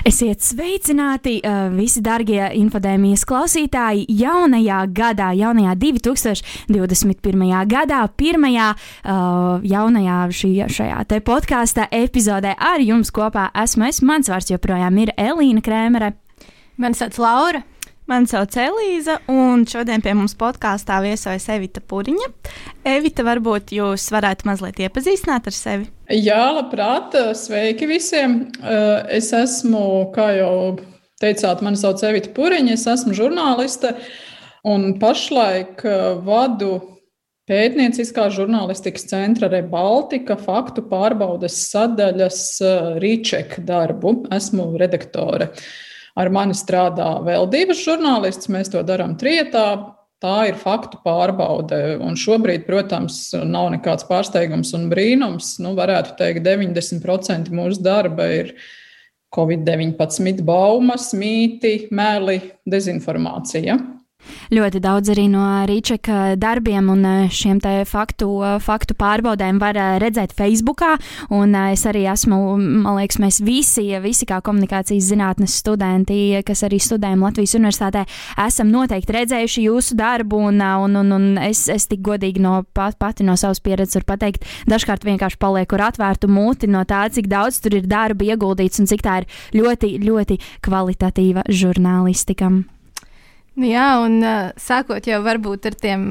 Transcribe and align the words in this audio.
Esiet 0.00 0.40
sveicināti 0.40 1.34
uh, 1.44 1.66
visi 1.74 2.00
darbie 2.00 2.40
infodēmijas 2.56 3.26
klausītāji 3.28 4.06
jaunajā 4.16 4.78
gadā, 4.96 5.26
jaunajā 5.36 5.74
2021. 5.82 7.42
gadā, 7.68 7.98
pirmajā 8.16 8.70
uh, 8.72 9.60
jaunajā 9.60 10.16
šī, 10.38 10.52
šajā 10.72 11.02
te 11.10 11.20
podkāstā 11.20 11.90
epizodē 11.92 12.54
ar 12.56 12.80
jums 12.80 13.12
kopā 13.12 13.50
esmu 13.64 13.90
es. 13.90 14.00
Mans 14.00 14.32
vārds 14.32 14.48
joprojām 14.54 15.02
ir 15.04 15.12
Elīna 15.20 15.60
Krēmere. 15.64 16.14
Mani 16.80 16.96
sauc 16.96 17.20
Laura. 17.20 17.60
Mani 18.08 18.26
sauc 18.26 18.56
Elīza, 18.56 19.20
un 19.28 19.68
šodien 19.68 20.00
pie 20.02 20.16
mums 20.16 20.32
podkāstā 20.40 20.96
viesojas 21.04 21.44
Evita 21.52 21.84
Puriņa. 21.84 22.32
Evita, 22.88 23.22
varbūt 23.28 23.76
jūs 23.76 24.08
varētu 24.16 24.48
mazliet 24.48 24.80
iepazīstināt 24.80 25.52
ar 25.52 25.54
sevi? 25.54 25.90
Jā, 26.10 26.48
labprāt, 26.56 27.14
sveiki 27.38 27.86
visiem. 27.86 28.40
Es 29.14 29.28
esmu, 29.36 30.10
kā 30.10 30.32
jau 30.40 30.54
teicāt, 31.22 31.60
mani 31.62 31.78
sauc 31.78 32.02
Evita 32.02 32.32
Puriņa, 32.34 32.74
es 32.74 32.86
esmu 32.90 33.14
žurnāliste 33.14 33.92
un 34.66 34.96
pašlaik 34.98 35.84
vadu 36.26 36.72
pētnieciskā 37.46 38.26
žurnālistikas 38.34 39.06
centra 39.12 39.52
Rebaltika 39.52 40.34
faktu 40.34 40.82
pārbaudes 40.90 41.60
sadaļas 41.70 42.42
Rīčeka 42.98 43.62
darbu. 43.70 44.24
Esmu 44.34 44.72
redaktore. 44.82 45.52
Ar 46.18 46.34
mani 46.34 46.58
strādā 46.58 47.20
vēl 47.22 47.46
divas 47.54 47.86
žurnālistas, 47.86 48.50
mēs 48.50 48.74
to 48.74 48.82
darām 48.82 49.14
trietā. 49.14 49.94
Tā 50.20 50.50
ir 50.50 50.58
faktu 50.60 50.98
pārbaude. 51.04 51.96
Un 52.04 52.18
šobrīd, 52.20 52.66
protams, 52.66 53.30
nav 53.48 53.70
nekāds 53.72 54.04
pārsteigums 54.08 54.74
un 54.76 54.90
brīnums. 54.92 55.54
Nu, 55.64 55.72
varētu 55.78 56.12
teikt, 56.18 56.44
90% 56.44 57.48
mūsu 57.56 57.80
darba 57.84 58.26
ir 58.34 58.52
Covid-19 59.32 60.42
baumas, 60.44 61.12
mīti, 61.16 61.86
meli, 61.96 62.40
dezinformācija. 62.68 63.78
Ļoti 64.50 64.80
daudz 64.82 65.10
arī 65.12 65.26
no 65.30 65.42
Rīčeka 65.68 66.34
darbiem 66.40 66.88
un 66.92 67.04
eh, 67.06 67.30
šiem 67.30 67.60
faktu, 67.86 68.28
faktu 68.62 68.96
pārbaudēm 68.98 69.60
var 69.62 69.76
eh, 69.78 69.98
redzēt 70.02 70.34
Facebookā. 70.36 70.96
Un 71.34 71.54
eh, 71.54 71.72
es 71.74 71.84
arī 71.86 72.04
esmu, 72.10 72.38
man 72.58 72.98
liekas, 72.98 73.20
mēs 73.22 73.40
visi, 73.44 73.86
visi 74.02 74.26
kā 74.26 74.40
komunikācijas 74.44 75.10
zinātnes 75.12 75.54
studenti, 75.62 76.40
kas 76.46 76.64
arī 76.66 76.80
studējam 76.82 77.22
Latvijas 77.26 77.54
universitātē, 77.58 78.04
esam 78.46 78.72
noteikti 78.74 79.16
redzējuši 79.18 79.66
jūsu 79.68 79.98
darbu. 80.00 80.42
Un, 80.50 80.60
un, 80.60 80.98
un, 81.02 81.14
un 81.16 81.28
es, 81.44 81.66
es 81.70 81.86
tik 81.90 82.02
godīgi 82.06 82.42
no 82.42 82.60
pat, 82.74 82.98
pati 83.00 83.26
no 83.26 83.36
savas 83.40 83.62
pieredzes 83.62 84.00
varu 84.00 84.10
pateikt, 84.12 84.48
dažkārt 84.70 85.06
vienkārši 85.06 85.40
palieku 85.40 85.78
ar 85.78 85.88
atvērtu 85.90 86.30
muti 86.32 86.70
no 86.70 86.82
tā, 86.88 87.04
cik 87.12 87.30
daudz 87.30 87.60
tur 87.62 87.78
ir 87.78 87.88
darba 87.90 88.32
ieguldīts 88.32 88.82
un 88.82 88.90
cik 88.90 89.06
tā 89.06 89.22
ir 89.22 89.30
ļoti, 89.60 89.94
ļoti 90.02 90.40
kvalitatīva 90.66 91.46
žurnālistikam. 91.48 92.64
Jā, 93.58 93.86
un 94.04 94.20
uh, 94.22 94.50
sākot 94.60 95.04
jau 95.10 95.20
ar, 95.66 95.74
tiem, 95.82 96.10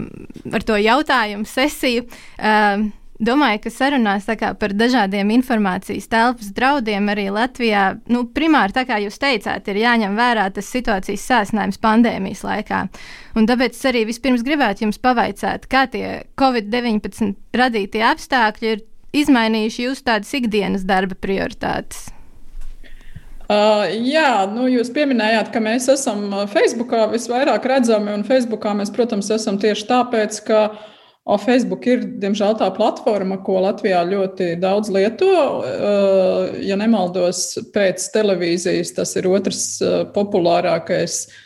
ar 0.51 0.63
to 0.67 0.75
jautājumu 0.75 1.47
sesiju, 1.47 2.03
uh, 2.35 2.83
domāju, 3.19 3.61
ka 3.63 3.71
sarunās 3.71 4.27
kā, 4.39 4.51
par 4.59 4.75
dažādiem 4.75 5.31
informācijas 5.37 6.09
telpas 6.11 6.51
draudiem 6.55 7.07
arī 7.11 7.29
Latvijā, 7.33 7.85
nu, 8.11 8.25
primāri, 8.35 8.75
kā 8.85 8.99
jūs 9.05 9.19
teicāt, 9.23 9.71
ir 9.71 9.81
jāņem 9.85 10.19
vērā 10.19 10.49
tas 10.55 10.69
situācijas 10.75 11.25
sāsinājums 11.31 11.81
pandēmijas 11.83 12.43
laikā. 12.43 12.83
Un 13.39 13.49
tāpēc 13.49 13.79
arī 13.87 14.05
vispirms 14.11 14.43
gribētu 14.45 14.85
jums 14.85 15.01
pavaicāt, 15.01 15.67
kā 15.71 15.87
tie 15.91 16.05
Covid-19 16.39 17.33
radītie 17.55 18.03
apstākļi 18.11 18.71
ir 18.75 18.85
izmainījuši 19.15 19.87
jūsu 19.87 20.07
tādas 20.11 20.35
ikdienas 20.37 20.85
darba 20.87 21.15
prioritātes. 21.15 22.09
Uh, 23.49 23.87
jā, 24.05 24.45
nu, 24.53 24.67
jūs 24.69 24.91
pieminējāt, 24.93 25.49
ka 25.49 25.61
mēs 25.63 25.87
esam 25.89 26.27
uh, 26.29 26.45
Facebookā 26.51 27.07
visvairāk 27.09 27.65
redzami, 27.71 28.13
un 28.13 28.25
Facebookā 28.27 28.75
mēs, 28.77 28.93
protams, 28.93 29.31
esam 29.33 29.57
tieši 29.57 29.87
tāpēc, 29.89 30.37
ka 30.45 30.61
o, 31.25 31.37
Facebook 31.41 31.87
ir, 31.89 32.05
diemžēl, 32.21 32.59
tā 32.61 32.69
platforma, 32.75 33.39
ko 33.41 33.57
Latvijā 33.65 34.03
ļoti 34.05 34.51
daudz 34.61 34.93
lieto. 34.93 35.33
Uh, 35.33 36.61
ja 36.61 36.77
nemaldos, 36.77 37.57
pēc 37.73 38.05
televīzijas 38.13 38.93
tas 39.01 39.17
ir 39.17 39.31
otrs 39.33 39.63
uh, 39.81 40.03
populārākais 40.13 41.23
uh, 41.25 41.45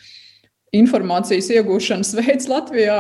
informācijas 0.74 1.50
iegūšanas 1.54 2.14
veids 2.20 2.50
Latvijā, 2.50 2.98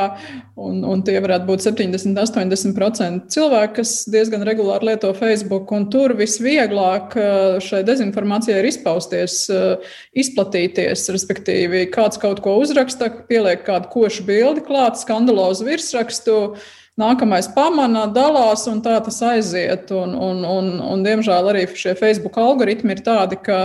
un, 0.59 0.83
un 0.87 1.01
tie 1.05 1.17
varētu 1.23 1.47
būt 1.49 1.65
70, 1.65 2.19
80% 2.21 3.33
cilvēku, 3.33 3.77
kas 3.79 3.95
diezgan 4.13 4.45
regulāri 4.47 4.91
lieto 4.91 5.11
Facebook, 5.17 5.71
un 5.75 5.87
tur 5.93 6.15
visvieglāk 6.19 7.17
eh, 7.17 7.57
šai 7.63 7.81
dezinformācijai 7.87 8.61
ir 8.61 8.69
izpausties, 8.69 9.39
eh, 9.53 9.97
izplatīties, 10.23 11.09
respektīvi, 11.15 11.87
kāds 11.93 12.21
kaut 12.21 12.43
ko 12.45 12.59
uzraksta, 12.61 13.09
pieliek 13.29 13.65
kādu 13.65 13.91
košu 13.93 14.27
bildi 14.29 14.65
klāt, 14.67 15.01
skandalozu 15.01 15.67
virsrakstu. 15.67 16.39
Nākamais 16.99 17.47
pamana, 17.55 18.03
dalās, 18.13 18.67
un 18.69 18.77
tā 18.85 18.99
tas 19.01 19.15
aiziet. 19.25 19.89
Un, 19.97 20.11
un, 20.13 20.43
un, 20.45 20.67
un, 20.77 21.01
diemžēl 21.01 21.49
arī 21.49 21.63
šie 21.73 21.95
Facebook 21.97 22.37
algoritmi 22.37 22.93
ir 22.93 23.01
tādi, 23.01 23.39
ka 23.41 23.63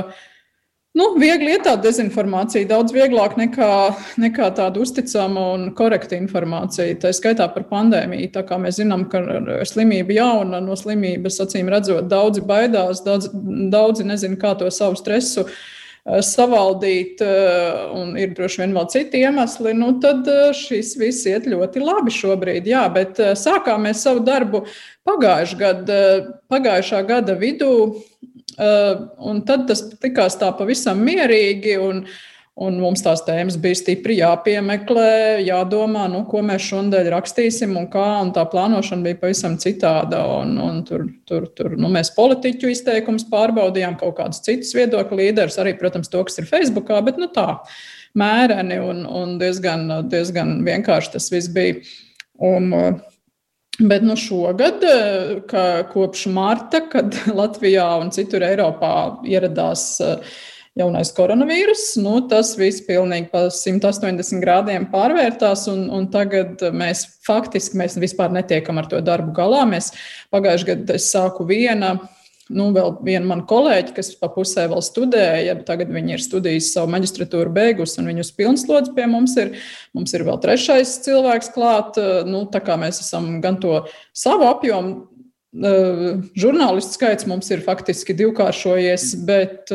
Nu, 0.99 1.13
viegli 1.15 1.53
ir 1.55 1.61
tāda 1.63 1.85
dezinformācija, 1.85 2.67
daudz 2.67 2.91
vieglāk 2.95 3.37
nekā, 3.39 3.71
nekā 4.19 4.49
tāda 4.57 4.81
uzticama 4.83 5.45
un 5.55 5.69
korekta 5.79 6.17
informācija. 6.19 6.97
Tā 6.99 7.13
skaitā 7.15 7.47
par 7.55 7.69
pandēmiju. 7.71 8.33
Tā 8.35 8.43
kā 8.49 8.59
mēs 8.59 8.81
zinām, 8.81 9.05
ka 9.13 9.23
slimība 9.69 10.17
jauna, 10.17 10.63
no 10.65 10.75
slimības 10.79 11.39
acīm 11.45 11.71
redzot, 11.71 12.09
daudzi 12.11 12.43
baidās, 12.49 13.05
daudz, 13.07 13.31
daudzi 13.71 14.09
nezina, 14.09 14.41
kā 14.41 14.57
to 14.59 14.73
savu 14.75 14.99
stresu 14.99 15.45
eh, 15.47 16.19
savaldīt, 16.25 17.23
eh, 17.23 17.79
un 17.95 18.17
ir 18.19 18.35
droši 18.35 18.65
vien 18.65 18.75
vēl 18.81 18.91
citi 18.91 19.23
iemesli, 19.23 19.79
nu 19.79 19.95
tad 20.03 20.27
eh, 20.27 20.51
šis 20.57 20.97
viss 20.99 21.31
iet 21.31 21.47
ļoti 21.47 21.85
labi 21.85 22.19
šobrīd. 22.19 22.67
Jā, 22.75 22.89
bet 22.91 23.23
sākām 23.39 23.87
mēs 23.87 24.03
savu 24.09 24.27
darbu 24.27 24.67
pagājušā 25.07 25.63
gada, 25.63 26.05
pagājušā 26.51 27.07
gada 27.07 27.39
vidū 27.39 27.75
un 28.59 29.45
tad 29.47 29.69
tas 29.71 29.85
likās 30.03 30.39
tā 30.41 30.51
pavisam 30.59 31.05
mierīgi. 31.07 31.79
Un, 31.83 32.05
Un 32.59 32.75
mums 32.83 33.05
tās 33.05 33.21
tēmas 33.23 33.55
bija 33.63 33.79
stipri 33.79 34.17
jāpiemeklē, 34.19 35.45
jādomā, 35.47 36.09
nu, 36.11 36.25
ko 36.27 36.41
mēs 36.43 36.65
šodien 36.67 37.07
rakstīsim 37.15 37.77
un 37.79 37.87
kā. 37.93 38.07
Un 38.25 38.33
tā 38.35 38.43
plānošana 38.51 39.05
bija 39.05 39.19
pavisam 39.21 39.55
citāda. 39.63 40.25
Un, 40.41 40.57
un 40.59 40.81
tur, 40.89 41.05
tur, 41.29 41.47
tur, 41.55 41.77
nu, 41.79 41.87
mēs 41.95 42.11
politiķu 42.17 42.73
izteikumus 42.73 43.29
pārbaudījām, 43.31 43.95
kaut 44.01 44.17
kādus 44.19 44.43
citus 44.43 44.75
viedokļu 44.75 45.21
līderus, 45.21 45.61
arī, 45.63 45.77
protams, 45.79 46.11
to, 46.11 46.25
kas 46.27 46.43
ir 46.43 46.51
Facebookā, 46.51 46.99
bet 47.07 47.23
nu, 47.23 47.31
tā 47.31 47.61
mēreni 48.19 48.81
un, 48.83 49.05
un 49.07 49.39
diezgan, 49.39 49.87
diezgan 50.11 50.57
vienkārši 50.67 51.15
tas 51.15 51.31
viss 51.31 51.55
bija. 51.55 51.79
Un, 52.43 52.73
Bet 53.79 54.03
nu 54.03 54.17
šogad, 54.17 54.83
eh, 54.83 55.85
kopš 55.93 56.27
marta, 56.27 56.81
kad 56.91 57.15
Latvijā 57.41 57.87
un 58.01 58.11
citur 58.11 58.43
Eiropā 58.43 58.93
ieradās 59.23 59.85
eh, 60.03 60.33
jaunais 60.79 61.13
koronavīrus, 61.15 61.85
nu, 62.03 62.17
tas 62.31 62.57
viss 62.59 62.83
pilnīgi 62.87 63.31
pa 63.31 63.45
180 63.55 64.43
grādiem 64.43 64.89
pārvērtās. 64.91 65.69
Un, 65.71 65.87
un 65.95 66.09
tagad 66.11 66.63
mēs 66.75 67.05
faktiski 67.27 67.79
mēs 67.79 67.95
vispār 68.03 68.35
netiekam 68.35 68.83
ar 68.83 68.91
to 68.91 69.03
darbu 69.05 69.35
galā. 69.37 69.63
Mēs 69.71 69.93
pagājušajā 70.35 70.75
gadā 70.75 70.99
sāku 71.03 71.47
viena 71.47 71.95
Nu, 72.49 72.71
vēl 72.73 72.95
viena 73.05 73.27
mana 73.29 73.45
kolēģe, 73.49 73.93
kas 73.99 74.09
pa 74.17 74.31
pusē 74.33 74.65
vēl 74.71 74.81
studēja, 74.85 75.59
tagad 75.69 75.91
viņa 75.93 76.15
ir 76.17 76.23
studējusi 76.25 76.71
savu 76.73 76.89
maģistratūru 76.95 77.53
beigus, 77.53 77.99
un 78.01 78.09
viņu 78.09 78.25
uz 78.25 78.31
pilnslodzi 78.39 78.95
pie 78.97 79.05
mums 79.11 79.37
ir. 79.41 79.53
Mums 79.97 80.17
ir 80.17 80.25
vēl 80.25 80.41
trešais 80.41 80.95
cilvēks 81.05 81.53
klāt. 81.53 82.01
Nu, 82.29 82.47
tā 82.49 82.63
kā 82.65 82.79
mēs 82.81 83.03
esam 83.05 83.43
gan 83.45 83.61
to 83.61 83.83
savu 84.17 84.49
apjomu, 84.49 85.05
žurnālistu 86.39 86.97
skaits 86.97 87.29
mums 87.29 87.53
ir 87.53 87.65
faktiski 87.65 88.17
divkāršojies, 88.17 89.11
bet, 89.29 89.73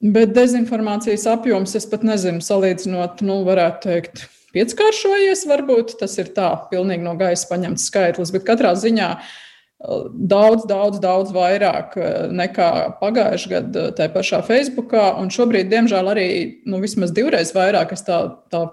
bet 0.00 0.34
dezinformācijas 0.36 1.28
apjoms, 1.32 1.76
es 1.76 1.88
pat 1.92 2.04
nezinu, 2.08 2.44
salīdzinot, 2.44 3.20
nu, 3.26 3.42
varētu 3.48 3.90
teikt, 3.90 4.28
pieckāršojies. 4.56 5.44
Varbūt 5.52 5.98
tas 6.00 6.16
ir 6.22 6.32
tā, 6.36 6.54
pilnīgi 6.72 7.04
no 7.04 7.18
gaisa 7.20 7.52
paņemts 7.52 7.90
skaitlis, 7.90 8.32
bet 8.32 8.48
katrā 8.48 8.72
ziņā 8.80 9.16
uh, 9.16 9.34
daudz, 9.78 10.64
daudz, 10.68 11.00
daudz 11.02 11.32
vairāk 11.34 11.96
eh, 12.00 12.16
nekā 12.32 12.70
pagājušajā 13.00 13.52
gadā 13.52 13.84
eh, 13.90 13.92
tajā 13.98 14.12
pašā 14.14 14.40
Facebookā. 14.46 15.10
Un 15.20 15.30
šobrīd, 15.32 15.68
diemžēl, 15.72 16.10
arī 16.12 16.28
nu, 16.66 16.80
vismaz 16.82 17.12
divreiz 17.16 17.52
vairāk 17.56 17.92
es 17.96 18.04
tā, 18.06 18.22
tā 18.52 18.66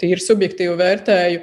tīri 0.00 0.22
subjektīvi 0.22 0.76
vērtēju. 0.78 1.42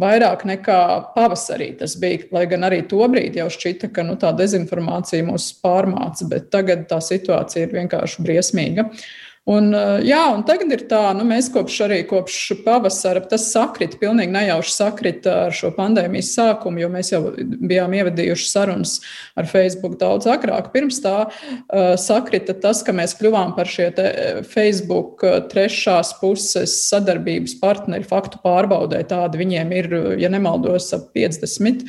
vairāk 0.00 0.40
nekā 0.44 0.80
pavasarī 1.14 1.76
tas 1.78 1.94
bija. 1.96 2.26
Lai 2.34 2.46
gan 2.50 2.66
arī 2.66 2.82
tobrīd 2.90 3.36
jau 3.38 3.46
šķita, 3.50 3.92
ka 3.94 4.02
nu, 4.02 4.16
tā 4.18 4.32
dezinformācija 4.34 5.22
mūs 5.26 5.52
pārmāca, 5.62 6.26
bet 6.28 6.50
tagad 6.50 6.88
tā 6.90 6.98
situācija 6.98 7.68
ir 7.68 7.76
vienkārši 7.78 8.26
briesmīga. 8.26 8.88
Uh, 8.90 9.04
Un, 9.44 9.66
eh, 9.76 9.98
jā, 10.08 10.22
un 10.32 10.40
tagad 10.48 10.70
ir 10.72 10.86
tā, 10.88 11.02
nu, 11.12 11.26
mēs 11.28 11.50
kopš 11.52 11.74
arī 11.84 11.98
kopš 12.08 12.62
pavasara 12.64 13.20
tas 13.28 13.44
sakrit, 13.52 13.98
pilnīgi 14.00 14.32
nejauši 14.32 14.72
sakrit 14.72 15.28
ar 15.28 15.52
šo 15.52 15.68
pandēmijas 15.76 16.30
sākumu, 16.32 16.80
jo 16.80 16.88
mēs 16.88 17.12
jau 17.12 17.20
bijām 17.36 17.92
ievadījuši 17.92 18.48
sarunas 18.48 18.94
ar 19.36 19.44
Facebook 19.50 19.98
daudz 20.00 20.30
agrāk. 20.32 20.72
Pirms 20.72 21.02
tā 21.04 21.14
uh, 21.28 21.92
sakrita 22.00 22.56
tas, 22.56 22.80
ka 22.86 22.96
mēs 22.96 23.18
kļuvām 23.20 23.52
par 23.58 23.68
šie 23.68 23.90
eh, 23.92 24.40
Facebook 24.48 25.20
trešās 25.52 26.16
puses 26.22 26.80
sadarbības 26.88 27.58
partneri 27.60 28.08
faktu 28.08 28.40
pārbaudē. 28.40 29.04
Tādi 29.12 29.44
viņiem 29.44 29.76
ir, 29.76 29.94
ja 30.24 30.32
nemaldos, 30.32 30.88
ap 30.96 31.10
50 31.12 31.84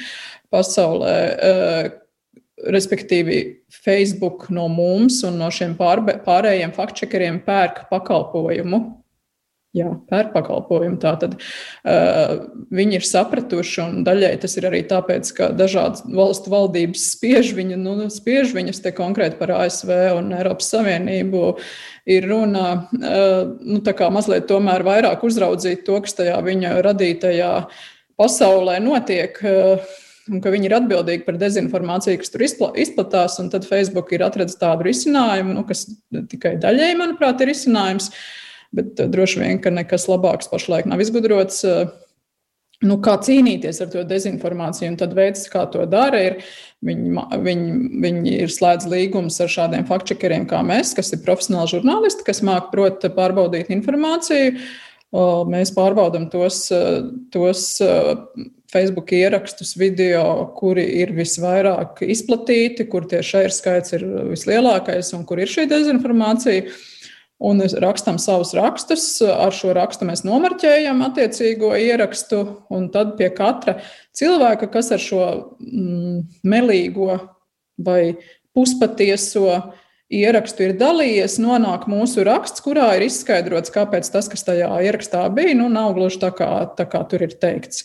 pasaulē. 0.52 1.20
Uh, 1.32 2.02
respektīvi, 2.64 3.40
Facebook 3.84 4.48
no 4.54 4.68
mums 4.72 5.22
un 5.28 5.40
no 5.42 5.50
šiem 5.52 5.76
pārbe, 5.80 6.18
pārējiem 6.26 6.76
faktčekeriem 6.76 7.42
pērk 7.46 7.86
pakalpojumu. 7.92 8.86
Jā, 9.76 9.90
pērk 10.08 10.30
pakalpojumu. 10.32 10.96
Tātad 11.04 11.34
uh, 11.36 12.46
viņi 12.72 12.96
ir 12.96 13.04
sapratuši, 13.04 13.82
un 13.84 14.06
daļai 14.08 14.30
tas 14.40 14.56
ir 14.56 14.70
arī 14.70 14.80
tāpēc, 14.88 15.32
ka 15.36 15.50
dažādas 15.52 16.06
valstu 16.08 16.54
valdības 16.54 17.10
spiež, 17.18 17.52
viņu, 17.58 17.82
nu, 17.82 18.08
spiež 18.14 18.54
viņus 18.56 18.80
te 18.86 18.94
konkrēti 18.96 19.36
par 19.42 19.52
ASV 19.58 19.92
un 20.16 20.32
Eiropas 20.38 20.72
Savienību. 20.72 21.44
Ir 22.08 22.30
runa 22.32 22.64
uh, 22.86 23.52
nu, 23.60 23.84
mazliet 24.16 24.48
tomēr 24.48 24.88
vairāk 24.88 25.28
uzraudzīt 25.28 25.84
to, 25.90 26.00
kas 26.06 26.16
tajā 26.22 26.40
viņa 26.48 26.78
radītajā 26.88 27.52
pasaulē 28.16 28.80
notiek. 28.80 29.44
Uh, 29.44 29.96
un 30.32 30.42
ka 30.42 30.54
viņi 30.54 30.70
ir 30.70 30.78
atbildīgi 30.80 31.26
par 31.28 31.38
dezinformāciju, 31.42 32.22
kas 32.22 32.34
tur 32.34 32.46
izplatās. 32.46 33.38
Tad 33.54 33.68
Facebook 33.68 34.14
ir 34.16 34.26
atradzis 34.26 34.60
tādu 34.62 34.88
risinājumu, 34.88 35.58
nu, 35.60 35.66
kas 35.68 35.86
tikai 36.32 36.56
daļēji, 36.64 36.98
manuprāt, 37.02 37.44
ir 37.44 37.52
risinājums, 37.52 38.10
bet 38.76 38.98
uh, 39.00 39.12
droši 39.12 39.44
vien, 39.44 39.62
ka 39.62 39.74
nekas 39.74 40.10
labāks 40.12 40.50
pašlaik 40.52 40.90
nav 40.90 41.04
izgudrots. 41.04 41.62
Uh, 41.68 41.94
nu, 42.86 42.98
kā 43.04 43.16
cīnīties 43.24 43.80
ar 43.84 43.92
to 43.94 44.04
dezinformāciju, 44.08 44.92
un 44.92 44.98
tad 45.00 45.14
veids, 45.18 45.46
kā 45.52 45.64
to 45.72 45.86
dara, 45.90 46.20
ir 46.30 46.40
viņi, 46.86 47.28
viņi, 47.46 47.78
viņi 48.04 48.34
ir 48.46 48.52
slēdz 48.52 48.90
līgumus 48.92 49.40
ar 49.44 49.52
šādiem 49.52 49.86
faktčekeriem 49.90 50.48
kā 50.50 50.60
mēs, 50.66 50.96
kas 50.98 51.14
ir 51.16 51.24
profesionāli 51.26 51.76
žurnālisti, 51.78 52.26
kas 52.28 52.44
māk 52.46 52.72
prot 52.74 53.06
pārbaudīt 53.16 53.72
informāciju. 53.74 54.58
Mēs 55.48 55.72
pārbaudām 55.72 56.28
tos, 56.34 56.66
tos 57.32 57.68
Facebook 58.74 59.12
ierakstus, 59.16 59.76
video, 59.78 60.24
kuri 60.58 60.86
ir 61.02 61.14
visvairāk 61.16 62.02
izplatīti, 62.06 62.88
kur 62.90 63.08
tie 63.10 63.22
šeit 63.26 63.54
skaits 63.56 63.96
ir 63.98 64.06
vislielākais 64.32 65.14
un 65.18 65.26
kur 65.28 65.42
ir 65.42 65.52
šī 65.52 65.68
dezinformācija. 65.72 66.66
Un 67.46 67.60
rakstām 67.60 68.16
savus 68.22 68.54
rakstus. 68.56 69.04
Ar 69.28 69.52
šo 69.52 69.74
rakstu 69.76 70.08
mēs 70.08 70.24
nomarķējam 70.24 71.02
attiecīgo 71.04 71.74
ierakstu, 71.76 72.40
un 72.72 72.88
tad 72.94 73.18
pie 73.20 73.28
katra 73.36 73.82
cilvēka, 74.16 74.70
kas 74.72 74.94
ar 74.96 75.04
šo 75.04 75.26
mm, 75.60 76.22
melīgo 76.48 77.20
vai 77.76 78.16
puspatieso 78.56 79.50
ierakstu 80.16 80.70
ir 80.70 80.76
dalījies, 80.80 81.38
nonāk 81.42 81.90
mūsu 81.92 82.24
raksts, 82.28 82.64
kurā 82.64 82.94
ir 82.96 83.08
izskaidrots, 83.10 83.74
kāpēc 83.74 84.10
tas, 84.14 84.30
kas 84.32 84.46
tajā 84.48 84.70
ierakstā 84.86 85.26
bija, 85.36 85.58
nu, 85.60 85.70
nav 85.72 85.96
gluži 85.98 86.22
tā, 86.22 86.32
kā, 86.36 86.50
tā 86.78 86.88
kā 86.90 87.04
tur 87.10 87.26
ir 87.26 87.36
teikts. 87.42 87.84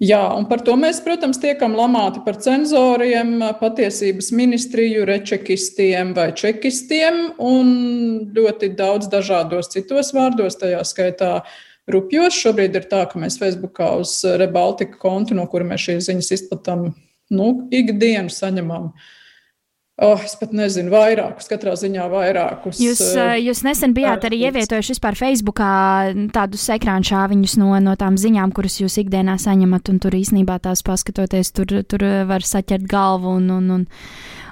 Jā, 0.00 0.20
un 0.32 0.46
par 0.48 0.62
to 0.64 0.78
mēs, 0.80 1.02
protams, 1.04 1.36
tiekam 1.42 1.74
lamāti 1.76 2.22
par 2.24 2.38
cenzoriem, 2.40 3.34
patiesības 3.60 4.30
ministriju, 4.32 5.04
rečekistiem 5.08 6.14
vai 6.16 6.30
čekistiem 6.32 7.34
un 7.36 7.74
ļoti 8.32 8.72
daudz 8.78 9.10
dažādos 9.12 9.68
citos 9.74 10.14
vārdos, 10.16 10.56
tajā 10.62 10.80
skaitā 10.88 11.30
rupjos. 11.92 12.32
Šobrīd 12.32 12.80
ir 12.80 12.88
tā, 12.88 13.04
ka 13.10 13.20
mēs 13.20 13.36
Facebookā 13.42 13.92
uz 14.00 14.16
Rebaltika 14.40 14.96
kontu, 15.02 15.36
no 15.36 15.44
kura 15.52 15.68
mēs 15.68 15.84
šīs 15.90 16.08
ziņas 16.08 16.34
izplatām, 16.38 16.88
nu, 17.36 17.52
ikdienu 17.68 18.32
saņemam 18.32 18.88
uh, 18.88 19.08
Oh, 20.00 20.16
es 20.24 20.32
pat 20.40 20.54
nezinu, 20.56 20.88
vairākus, 20.94 21.44
katrā 21.50 21.74
ziņā 21.76 22.06
vairākus. 22.08 22.78
Jūs, 22.80 23.02
uh, 23.20 23.34
jūs 23.36 23.60
nesen 23.66 23.92
bijāt 23.92 24.24
arī 24.24 24.38
ievietojuši 24.48 24.94
vispār 24.94 25.18
Facebookā 25.18 25.72
tādus 26.32 26.64
ekrānu 26.72 27.04
šāviņus 27.04 27.58
no, 27.60 27.74
no 27.84 27.96
tām 28.00 28.16
ziņām, 28.20 28.54
kuras 28.56 28.78
jūs 28.80 28.96
ikdienā 29.02 29.36
saņemat, 29.42 29.92
un 29.92 29.98
tur 30.00 30.16
īsnībā 30.16 30.56
tās 30.64 30.80
paskatoties, 30.86 31.52
tur, 31.52 31.82
tur 31.84 32.06
var 32.30 32.46
saķert 32.48 32.88
galvu 32.88 33.36
un. 33.40 33.50
un, 33.60 33.72
un 33.78 33.88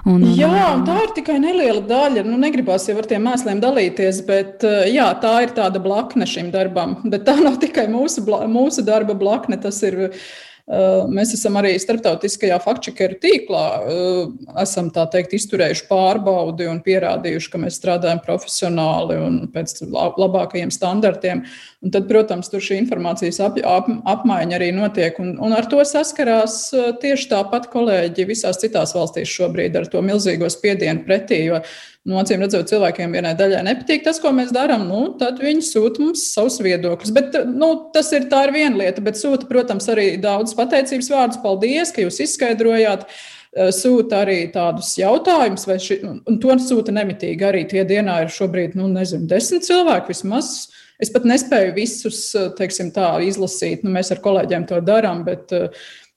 Un, 0.07 0.21
jā, 0.31 0.47
un 0.47 0.85
tā 0.87 0.93
ir 1.03 1.09
tikai 1.11 1.35
neliela 1.43 1.81
daļa. 1.85 2.21
Nu, 2.23 2.37
negribās 2.39 2.85
jau 2.87 2.95
ar 3.01 3.05
tiem 3.05 3.25
mēsliem 3.27 3.59
dalīties, 3.59 4.21
bet 4.25 4.63
jā, 4.87 5.09
tā 5.19 5.33
ir 5.43 5.51
tāda 5.57 5.81
blakne 5.83 6.23
šim 6.25 6.53
darbam. 6.53 6.95
Bet 7.03 7.25
tā 7.27 7.35
nav 7.35 7.59
tikai 7.59 7.83
mūsu, 7.91 8.23
mūsu 8.47 8.85
darba 8.87 9.13
blakne. 9.19 9.59
Tas 9.59 9.81
ir 9.83 9.99
Eh, 10.09 10.48
mēs 10.69 11.33
esam 11.33 11.55
arī 11.57 11.71
starptautiskajā 11.81 12.59
faktčekeru 12.61 13.17
tīklā, 13.23 13.65
eh, 13.89 14.51
esam 14.61 14.91
tā 14.93 15.07
teikt, 15.09 15.33
izturējuši 15.33 15.87
pārbaudi 15.89 16.69
un 16.69 16.81
pierādījuši, 16.85 17.49
ka 17.49 17.57
mēs 17.57 17.79
strādājam 17.79 18.21
profesionāli 18.21 19.17
un 19.17 19.47
pēc 19.47 19.81
labākajiem 19.89 20.69
standartiem. 20.69 21.43
Un 21.81 21.91
tad, 21.91 22.07
protams, 22.07 22.49
tur 22.49 22.59
šī 22.59 22.77
informācijas 22.83 23.39
ap, 23.39 23.57
ap, 23.63 23.87
apmaiņa 24.05 24.57
arī 24.59 24.71
notiek, 24.75 25.17
un, 25.19 25.37
un 25.39 25.53
ar 25.53 25.65
to 25.65 25.81
saskarās 25.81 26.71
eh, 26.73 26.91
tieši 27.01 27.29
tāpat 27.33 27.71
kolēģi 27.73 28.27
visās 28.29 28.61
citās 28.61 28.93
valstīs 28.93 29.31
šobrīd 29.31 29.75
ar 29.75 29.87
to 29.87 30.01
milzīgo 30.01 30.49
spiedienu 30.49 31.05
pretī. 31.07 31.45
Jo 31.49 31.63
Nu, 32.09 32.15
acīm 32.17 32.41
redzot, 32.41 32.65
cilvēkiem 32.71 33.11
vienai 33.13 33.35
daļai 33.37 33.59
nepatīk 33.67 34.01
tas, 34.07 34.17
ko 34.21 34.31
mēs 34.33 34.49
darām, 34.55 34.87
nu, 34.89 35.01
tad 35.19 35.37
viņi 35.43 35.61
sūta 35.67 36.01
mums 36.01 36.23
savus 36.33 36.57
viedokļus. 36.65 37.11
Bet, 37.13 37.35
nu, 37.45 37.67
tas 37.93 38.09
ir, 38.17 38.25
ir 38.25 38.53
viena 38.55 38.79
lieta, 38.79 39.03
bet 39.05 39.19
sūta, 39.19 39.45
protams, 39.49 39.85
arī 39.93 40.07
daudz 40.21 40.55
pateicības 40.57 41.09
vārdus. 41.13 41.41
Paldies, 41.43 41.91
ka 41.93 42.01
jūs 42.01 42.17
izskaidrojāt 42.25 43.05
eh, 43.05 43.69
sūta 43.75 44.23
arī 44.23 44.39
tādus 44.55 44.95
jautājumus, 44.97 45.67
vai 45.69 45.77
ši, 45.85 45.99
un 46.31 46.39
to 46.41 46.55
sūta 46.65 46.95
nemitīgi. 46.97 47.45
Arī 47.45 47.61
tie 47.69 47.85
dienā 47.91 48.23
ir 48.23 48.33
šobrīd, 48.33 48.73
nu, 48.79 48.89
nezinu, 48.95 49.29
desmit 49.29 49.67
cilvēki 49.69 50.15
vismaz. 50.15 50.53
Es 50.99 51.13
pat 51.13 51.29
nespēju 51.29 51.77
visus, 51.77 52.23
eh, 52.33 52.49
teiksim, 52.57 52.89
tā 52.95 53.11
izlasīt. 53.27 53.85
Nu, 53.85 53.93
mēs 53.93 54.09
ar 54.15 54.23
kolēģiem 54.25 54.65
to 54.71 54.81
darām, 54.81 55.21
bet, 55.29 55.53
eh, 55.53 55.69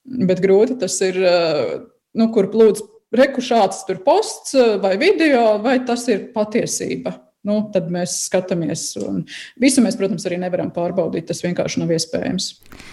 bet 0.08 0.40
grūti 0.40 0.80
tas 0.86 0.96
ir, 1.04 1.20
nu, 2.16 2.32
kur 2.32 2.48
lūdzu 2.48 2.88
reku 3.12 3.44
šāds 3.44 3.84
tur 3.88 4.00
posts 4.04 4.56
eh, 4.56 4.76
vai 4.82 4.96
video, 5.00 5.58
vai 5.62 5.78
tas 5.86 6.06
ir 6.12 6.30
patiesība. 6.34 7.14
Nu, 7.42 7.56
tad 7.74 7.88
mēs 7.90 8.12
skatāmies, 8.28 8.92
visu 9.58 9.82
mēs, 9.82 9.96
protams, 9.98 10.22
arī 10.28 10.36
nevaram 10.38 10.68
pārbaudīt. 10.70 11.24
Tas 11.26 11.40
vienkārši 11.42 11.80
nav 11.82 11.90
iespējams. 11.90 12.44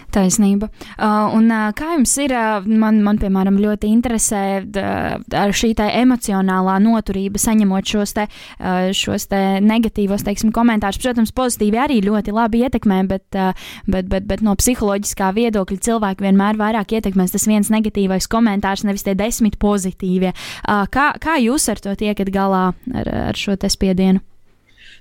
Taisnība. 0.10 0.72
Uh, 0.96 1.36
un 1.38 1.52
uh, 1.54 1.68
kā 1.78 1.92
jums 1.94 2.16
ir, 2.18 2.34
uh, 2.34 2.66
man, 2.66 2.98
man, 3.06 3.20
piemēram, 3.22 3.60
ļoti 3.62 3.92
interesē 3.94 4.42
uh, 4.66 5.52
šī 5.54 5.76
emocionālā 5.86 6.80
noturība, 6.82 7.38
saņemot 7.38 7.92
šos, 7.94 8.16
te, 8.18 8.26
uh, 8.26 8.90
šos 8.98 9.28
te 9.30 9.42
negatīvos 9.62 10.26
teiksim, 10.26 10.50
komentārus. 10.56 10.98
Protams, 11.04 11.34
pozitīvi 11.38 11.78
arī 11.86 12.00
ļoti 12.08 12.34
labi 12.34 12.64
ietekmē, 12.66 13.04
bet, 13.12 13.28
uh, 13.38 13.70
bet, 13.86 14.10
bet, 14.10 14.26
bet 14.34 14.42
no 14.42 14.58
psiholoģiskā 14.58 15.30
viedokļa 15.38 15.78
cilvēku 15.92 16.26
vienmēr 16.26 16.58
vairāk 16.58 16.98
ietekmēs 16.98 17.38
tas 17.38 17.46
viens 17.46 17.70
negatīvais 17.70 18.26
komentārs, 18.34 18.82
nevis 18.90 19.06
tie 19.06 19.14
desmit 19.14 19.62
pozitīvie. 19.62 20.34
Uh, 20.66 20.90
kā, 20.90 21.12
kā 21.22 21.38
jūs 21.38 21.70
ar 21.70 21.86
to 21.86 21.94
tiekat 22.02 22.34
galā 22.34 22.72
ar, 22.74 23.14
ar 23.30 23.38
šo 23.38 23.54
spiedienu? 23.70 24.26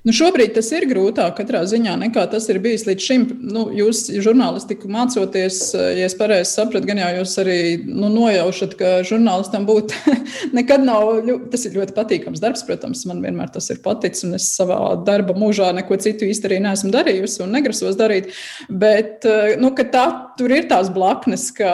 Nu, 0.07 0.13
šobrīd 0.15 0.53
tas 0.55 0.69
ir 0.77 0.87
grūtāk 0.91 1.35
katrā 1.41 1.65
ziņā 1.67 1.97
nekā 2.05 2.23
tas 2.31 2.47
ir 2.53 2.61
bijis 2.63 2.85
līdz 2.87 3.03
šim. 3.05 3.25
Nu, 3.51 3.65
jūs 3.75 4.05
žurnālistiku 4.23 4.91
mācoties, 4.93 5.59
ja 5.75 6.07
es 6.07 6.15
pareizi 6.19 6.53
sapratu, 6.53 6.87
gan 6.87 7.01
jau 7.03 7.09
jūs 7.17 7.35
arī 7.43 7.59
nu, 7.83 8.11
nojaušat, 8.13 8.77
ka 8.79 8.93
žurnālistam 9.09 9.67
būt 9.67 9.95
nekad 10.59 10.87
nav. 10.87 11.27
Tas 11.51 11.67
ir 11.67 11.75
ļoti 11.81 11.97
patīkams 11.97 12.43
darbs, 12.43 12.63
protams, 12.69 13.03
man 13.11 13.25
vienmēr 13.25 13.51
tas 13.55 13.67
ir 13.75 13.81
paticis, 13.83 14.23
un 14.29 14.39
es 14.39 14.47
savā 14.55 14.79
darba 15.07 15.35
mūžā 15.39 15.73
neko 15.81 15.99
citu 16.03 16.29
īsti 16.29 16.51
arī 16.51 16.61
neesmu 16.69 16.93
darījusi 16.95 17.43
un 17.43 17.57
negrasos 17.59 17.99
darīt. 17.99 18.31
Bet 18.71 19.27
nu, 19.59 19.73
tā, 19.75 20.07
tur 20.39 20.55
ir 20.55 20.71
tās 20.71 20.93
blaknes, 20.95 21.49
ka, 21.59 21.73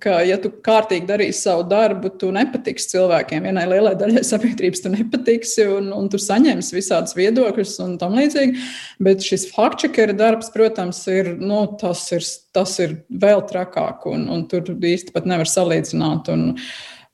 ka 0.00 0.22
ja 0.24 0.40
tu 0.40 0.54
kārtīgi 0.64 1.10
darīsi 1.10 1.44
savu 1.44 1.68
darbu, 1.68 2.14
tu 2.20 2.32
nepatiksi 2.32 2.94
cilvēkiem. 2.94 3.44
Vienai 3.50 3.68
lielai 3.68 3.94
daļai 4.00 4.24
sabiedrības 4.24 4.86
tu 4.86 4.96
nepatiksi, 4.96 5.68
un, 5.76 5.92
un 5.92 6.08
tu 6.08 6.20
saņemsi 6.22 6.80
visādas 6.80 7.12
vietas 7.12 7.33
viedokļus 7.34 7.74
un 7.84 7.94
tam 8.00 8.16
līdzīgi. 8.18 8.64
Bet 9.04 9.24
šis 9.26 9.48
faktčekera 9.54 10.14
darbs, 10.16 10.50
protams, 10.54 11.02
ir, 11.10 11.34
nu, 11.40 11.64
tas 11.80 12.06
ir, 12.14 12.24
tas 12.54 12.78
ir 12.82 12.98
vēl 13.10 13.44
trakāk, 13.50 14.06
un, 14.10 14.28
un 14.30 14.46
tur 14.50 14.74
īsti 14.74 15.14
pat 15.14 15.28
nevar 15.30 15.50
salīdzināt. 15.50 16.30
Un, 16.34 16.52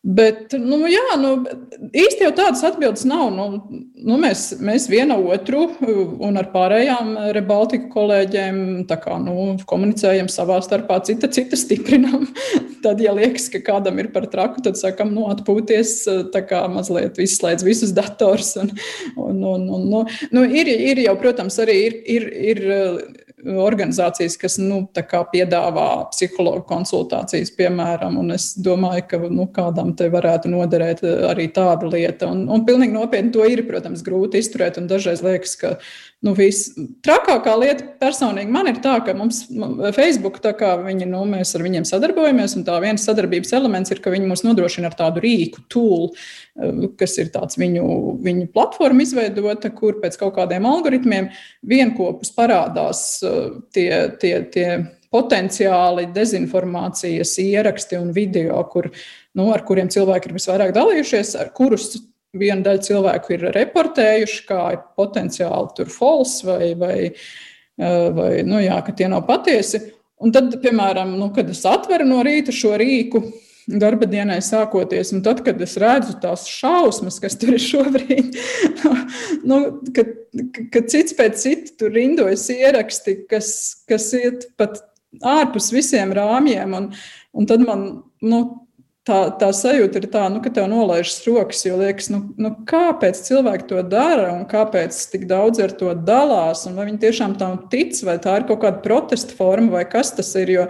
Bet, 0.00 0.54
nu, 0.56 0.78
jā, 0.88 1.12
nu, 1.20 1.34
īsti 1.92 2.24
jau 2.24 2.30
tādas 2.32 2.62
atbildes 2.64 3.02
nav. 3.04 3.26
Nu, 3.36 3.44
nu, 4.00 4.16
mēs, 4.22 4.46
mēs 4.64 4.86
viena 4.88 5.18
otru 5.20 5.66
un 6.24 6.40
ar 6.40 6.48
pārējām 6.54 7.12
Rebaltiku 7.36 7.90
kolēģiem 7.92 8.62
kā, 8.88 9.18
nu, 9.20 9.58
komunicējam 9.68 10.30
savā 10.32 10.56
starpā, 10.64 11.02
cita 11.04 11.28
cita 11.28 11.58
stiprinam. 11.60 12.24
tad, 12.84 13.04
ja 13.04 13.12
liekas, 13.12 13.50
ka 13.52 13.60
kādam 13.66 14.00
ir 14.00 14.08
par 14.14 14.30
traku, 14.32 14.64
tad 14.64 14.80
sakam, 14.80 15.12
nu, 15.12 15.26
atpūties, 15.34 15.92
kā 16.48 16.64
mazliet 16.72 17.20
izslēdz 17.20 17.68
visus 17.68 17.92
dators. 17.92 18.54
Un, 18.56 18.72
un, 19.20 19.44
un, 19.52 19.68
un, 19.68 19.88
nu, 19.92 20.04
nu, 20.32 20.46
ir, 20.48 20.70
ir 20.70 21.04
jau, 21.04 21.18
protams, 21.20 21.60
arī 21.60 21.76
ir, 21.90 22.00
ir, 22.08 22.30
ir 22.54 22.64
organizācijas, 23.46 24.36
kas 24.40 24.58
nu, 24.60 24.82
piedāvā 25.32 25.86
psihologu 26.12 26.64
konsultācijas, 26.68 27.52
piemēram. 27.56 28.18
Es 28.34 28.52
domāju, 28.58 29.06
ka 29.10 29.20
nu, 29.28 29.46
kādam 29.54 29.94
te 29.96 30.10
varētu 30.12 30.52
noderēt 30.52 31.04
eh, 31.06 31.24
arī 31.30 31.48
tāda 31.54 31.88
lieta. 31.90 32.30
Un, 32.30 32.46
un 32.52 32.64
pilnīgi 32.68 32.96
nopietni 32.96 33.32
to 33.34 33.46
ir, 33.48 33.64
protams, 33.68 34.04
grūti 34.06 34.42
izturēt. 34.42 34.80
Dažreiz 34.90 35.24
liekas, 35.24 35.56
ka 35.60 35.76
nu, 36.26 36.34
trakākā 37.04 37.54
lieta 37.60 37.86
personīgi 38.00 38.52
man 38.52 38.68
ir 38.68 38.80
tā, 38.84 38.98
ka 39.04 39.14
mums 39.16 39.42
Facebook, 39.96 40.40
tā 40.44 40.52
kā 40.58 40.74
viņi, 40.82 41.08
nu, 41.08 41.22
mēs 41.28 41.54
ar 41.56 41.64
viņiem 41.64 41.86
sadarbojamies, 41.88 42.58
un 42.58 42.66
tā 42.66 42.76
viens 42.84 43.04
sadarbības 43.08 43.54
elements 43.56 43.92
ir, 43.94 44.02
ka 44.04 44.12
viņi 44.12 44.28
mums 44.28 44.44
nodrošina 44.44 44.90
ar 44.90 44.98
tādu 44.98 45.22
rīku, 45.24 45.64
tool, 45.72 46.10
eh, 46.60 46.84
kas 47.00 47.16
ir 47.22 47.32
tāds 47.32 47.56
viņu, 47.60 47.86
viņu 48.24 48.50
platforma 48.52 49.06
izveidota, 49.06 49.72
kur 49.72 50.00
pēc 50.02 50.18
kaut 50.20 50.36
kādiem 50.36 50.68
algoritmiem 50.68 51.30
vienopus 51.64 52.34
parādās 52.36 53.04
eh, 53.24 53.40
tie, 53.72 53.90
tie, 54.20 54.34
tie 54.52 54.68
potenciāli 55.10 56.06
dezinformācijas 56.14 57.32
ieraksti 57.42 57.98
un 57.98 58.12
video, 58.14 58.60
kur, 58.70 58.92
nu, 59.34 59.48
ar 59.54 59.64
kuriem 59.66 59.88
cilvēki 59.90 60.30
ir 60.30 60.36
visvairāk 60.36 60.76
dalījušies, 60.76 61.34
ar 61.40 61.50
kurus 61.56 61.96
viena 62.36 62.62
daļa 62.66 62.82
cilvēku 62.86 63.34
ir 63.36 63.46
reportējuši, 63.56 64.42
kā 64.48 64.64
ir 64.76 64.82
potenciāli 64.98 65.76
tur 65.76 65.90
false 65.92 66.46
vai, 66.46 66.72
vai, 66.78 66.98
eh, 67.10 68.10
vai 68.16 68.32
nu, 68.46 68.60
jā, 68.62 68.78
ka 68.86 68.94
tie 68.96 69.08
nav 69.10 69.26
patiesi. 69.28 69.82
Un 70.20 70.32
tad, 70.32 70.52
piemēram, 70.62 71.16
nu, 71.16 71.30
kad 71.32 71.48
es 71.48 71.64
atveru 71.64 72.04
no 72.04 72.20
rīta 72.26 72.52
šo 72.52 72.74
rīku, 72.78 73.22
darba 73.70 74.06
dienai 74.10 74.40
sākoties, 74.44 75.12
un 75.14 75.22
tad, 75.24 75.42
kad 75.46 75.60
es 75.62 75.76
redzu 75.80 76.16
tās 76.22 76.46
šausmas, 76.50 77.20
kas 77.22 77.36
tur 77.40 77.54
ir 77.54 77.62
šobrīd, 77.62 78.38
nu, 79.50 79.60
kad, 79.96 80.12
kad 80.74 80.90
cits 80.92 81.16
pēc 81.16 81.38
cita 81.40 81.76
tur 81.80 81.94
rindojas 81.94 82.48
ieraksti, 82.52 83.20
kas, 83.30 83.52
kas 83.88 84.10
iet 84.18 84.48
pat 84.60 84.82
ārpus 85.26 85.70
visiem 85.74 86.14
rāmjiem, 86.16 86.74
un, 86.76 86.90
un 87.36 87.48
tad 87.50 87.64
man, 87.66 87.86
nu, 88.22 88.42
tā, 89.08 89.18
tā 89.40 89.48
sajūta 89.56 90.00
ir 90.00 90.06
tā, 90.12 90.24
nu, 90.32 90.40
ka 90.44 90.50
tev 90.54 90.66
nolaižas 90.70 91.22
rokas, 91.26 91.62
jo 91.64 91.78
liekas, 91.80 92.10
nu, 92.12 92.20
nu, 92.40 92.50
kāpēc 92.68 93.20
cilvēki 93.26 93.68
to 93.70 93.82
dara 93.88 94.30
un 94.34 94.44
kāpēc 94.50 94.96
tik 95.12 95.24
daudz 95.30 95.62
ar 95.64 95.72
to 95.76 95.94
dalās, 96.06 96.66
vai 96.76 96.86
viņi 96.90 97.00
tiešām 97.04 97.36
tam 97.40 97.56
tic, 97.72 97.96
vai 98.06 98.18
tā 98.22 98.40
ir 98.40 98.46
kaut 98.50 98.60
kāda 98.64 98.82
protesta 98.84 99.36
forma, 99.36 99.72
vai 99.78 99.84
kas 99.88 100.12
tas 100.16 100.32
ir. 100.40 100.52
Jo, 100.52 100.66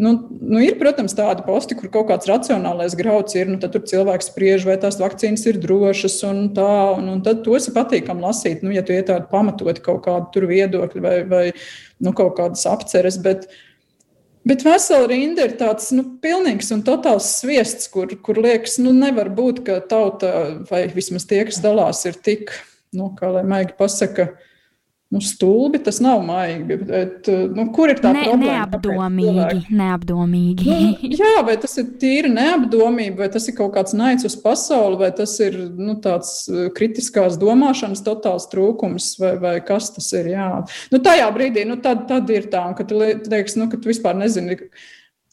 nu, 0.00 0.12
nu, 0.40 0.60
ir, 0.64 0.76
protams, 0.80 1.16
tādi 1.16 1.44
posti, 1.46 1.78
kur 1.78 1.92
kaut 1.94 2.10
kāds 2.10 2.28
racionālais 2.30 2.96
grauds 2.98 3.38
ir, 3.38 3.48
nu, 3.50 3.60
tad 3.62 3.74
tur 3.76 3.86
cilvēks 3.88 4.30
spriež, 4.32 4.68
vai 4.68 4.76
tās 4.82 5.00
vakcīnas 5.00 5.46
ir 5.48 5.60
drošas, 5.62 6.20
un 6.28 6.44
tā, 6.56 6.74
un, 6.98 7.08
un 7.16 7.24
tad 7.26 7.42
tos 7.46 7.70
ir 7.70 7.76
patīkami 7.78 8.26
lasīt, 8.26 8.64
nu, 8.66 8.74
ja 8.76 8.84
tu 8.84 8.96
ietādi 8.96 9.30
pamatot 9.32 9.80
kaut 9.84 10.04
kādu 10.04 10.30
tur 10.34 10.48
viedokļu 10.50 11.04
vai, 11.04 11.16
vai 11.28 11.44
nu, 12.04 12.12
kaut 12.16 12.36
kādas 12.38 12.66
apceres. 12.68 13.18
Bet, 13.24 13.48
uh, 13.48 13.66
Bet 14.48 14.62
vesela 14.64 15.04
rinda 15.10 15.44
ir 15.44 15.56
tāds 15.60 15.90
nu, 15.92 16.04
pilnīgs 16.22 16.70
un 16.72 16.80
totāls 16.86 17.26
sviests, 17.42 17.90
kur, 17.92 18.08
kur 18.24 18.40
liekas, 18.40 18.78
nu, 18.80 18.94
nevar 18.96 19.28
būt, 19.36 19.60
ka 19.66 19.80
tauta, 19.84 20.30
vai 20.70 20.86
vismaz 20.94 21.26
tie, 21.28 21.42
kas 21.48 21.60
dalās, 21.60 22.00
ir 22.08 22.16
tik, 22.24 22.54
nu, 22.96 23.10
kā 23.18 23.28
lai 23.34 23.44
maigi 23.44 23.76
pasaka, 23.76 24.30
Nu, 25.10 25.20
stulbi 25.20 25.78
tas 25.82 25.98
nav 26.00 26.20
maigi. 26.22 26.76
Bet, 26.76 27.26
nu, 27.54 27.64
kur 27.74 27.90
ir 27.90 27.98
tā 27.98 28.12
ne, 28.14 28.20
problēma? 28.28 28.68
Neapdomīgi. 28.78 29.64
neapdomīgi. 29.74 30.68
Nu, 30.70 31.08
jā, 31.20 31.32
vai 31.48 31.56
tas 31.58 31.74
ir 31.82 31.88
tīri 31.98 32.30
neapdomība, 32.30 33.24
vai 33.24 33.28
tas 33.34 33.48
ir 33.50 33.56
kaut 33.58 33.74
kāds 33.74 33.96
naids 33.98 34.28
uz 34.28 34.36
pasauli, 34.38 35.00
vai 35.00 35.10
tas 35.18 35.34
ir 35.42 35.58
nu, 35.74 35.96
tāds 36.04 36.44
uh, 36.46 36.68
kritiskās 36.76 37.40
domāšanas 37.42 38.04
totāls 38.06 38.46
trūkums, 38.52 39.16
vai, 39.18 39.34
vai 39.42 39.56
kas 39.66 39.90
tas 39.96 40.12
ir. 40.14 40.30
Jā. 40.36 40.48
Nu, 40.94 41.02
tajā 41.02 41.26
brīdī 41.34 41.66
nu, 41.66 41.80
tad, 41.82 42.06
tad 42.06 42.30
ir 42.30 42.46
tā, 42.54 42.62
ka 42.78 42.86
tu 42.86 43.02
liekas, 43.02 43.58
nu, 43.58 43.66
ka 43.72 43.82
tu 43.82 43.90
vispār 43.90 44.14
nezini 44.20 44.60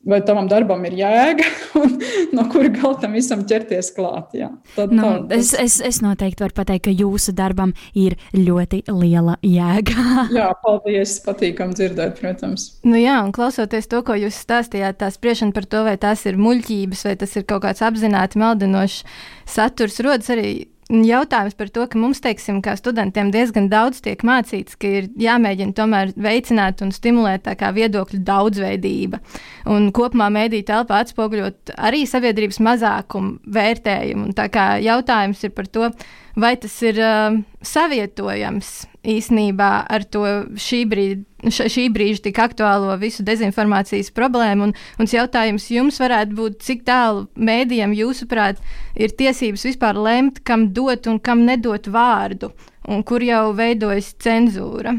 vai 0.05 0.19
tavam 0.25 0.47
darbam 0.49 0.83
ir 0.87 0.95
jēga, 0.99 1.47
un 1.81 1.95
no 2.35 2.45
kura 2.51 2.69
gala 2.73 2.99
tam 3.01 3.15
visam 3.17 3.43
ķerties 3.47 3.89
klāt. 3.95 4.35
Jā. 4.37 4.51
Tad, 4.75 4.93
nu, 4.93 5.03
tā, 5.03 5.39
es, 5.39 5.51
es, 5.57 5.79
es 5.83 5.99
noteikti 6.05 6.45
varu 6.45 6.55
pateikt, 6.59 6.85
ka 6.87 6.93
jūsu 6.93 7.33
darbam 7.37 7.73
ir 7.97 8.17
ļoti 8.35 8.83
liela 8.91 9.37
jēga. 9.45 10.07
jā, 10.39 10.47
paldies, 10.63 11.17
patīkam 11.25 11.73
dzirdēt, 11.77 12.21
protams. 12.21 12.69
Nu 12.87 12.99
jā, 12.99 13.17
un 13.25 13.33
klausoties 13.35 13.89
to, 13.91 14.03
ko 14.05 14.17
jūs 14.19 14.37
stāstījāt, 14.45 15.01
tā 15.01 15.11
spriešana 15.13 15.55
par 15.55 15.67
to, 15.69 15.83
vai 15.87 15.97
tās 16.01 16.25
ir 16.29 16.39
muļķības, 16.41 17.05
vai 17.09 17.17
tas 17.19 17.35
ir 17.39 17.47
kaut 17.49 17.65
kāds 17.65 17.83
apzināti 17.85 18.41
maldinošs 18.41 19.03
saturs, 19.47 20.01
rodas 20.05 20.29
arī 20.33 20.51
Jautājums 20.87 21.55
par 21.59 21.67
to, 21.75 21.83
ka 21.91 21.99
mums, 21.99 22.21
teiksim, 22.23 22.61
kā 22.63 22.77
studentiem 22.79 23.27
diezgan 23.33 23.65
daudz 23.67 23.99
tiek 24.05 24.21
mācīts, 24.23 24.77
ka 24.79 24.87
ir 24.87 25.09
jāmēģina 25.19 25.75
tomēr 25.75 26.13
veicināt 26.15 26.79
un 26.85 26.93
stimulēt 26.95 27.43
tā 27.43 27.57
kā 27.59 27.73
viedokļu 27.75 28.21
daudzveidība. 28.23 29.19
Un 29.67 29.89
kopumā 29.91 30.29
mēdīja 30.31 30.69
telpā 30.71 31.01
atspoguļot 31.03 31.73
arī 31.75 32.05
sabiedrības 32.07 32.61
mazākumu 32.63 33.35
vērtējumu. 33.57 34.29
Un 34.29 34.37
tā 34.37 34.47
kā 34.53 34.77
jautājums 34.79 35.43
ir 35.43 35.51
par 35.57 35.67
to, 35.67 35.91
vai 36.39 36.55
tas 36.61 36.79
ir 36.87 37.03
uh, 37.03 37.35
savietojams 37.59 38.71
īsnībā 39.07 39.71
ar 39.93 40.05
to 40.11 40.23
šī 40.59 40.81
brīža, 40.91 41.67
šī 41.71 41.87
brīža 41.93 42.25
tik 42.27 42.39
aktuālo 42.43 42.95
visu 43.01 43.25
dezinformācijas 43.27 44.11
problēmu. 44.15 44.69
Un, 44.69 44.75
un 44.99 45.11
jautājums 45.11 45.67
jums 45.71 45.99
varētu 46.03 46.37
būt, 46.37 46.61
cik 46.67 46.85
tālu 46.87 47.27
mēdījiem, 47.35 47.95
jūsuprāt, 47.97 48.61
ir 48.99 49.15
tiesības 49.17 49.67
vispār 49.69 49.99
lemt, 49.99 50.41
kam 50.47 50.69
dot 50.75 51.07
un 51.11 51.21
kam 51.23 51.45
nedot 51.47 51.89
vārdu, 51.91 52.51
un 52.87 53.05
kur 53.07 53.23
jau 53.25 53.51
veidojas 53.57 54.13
cenzūra? 54.23 54.97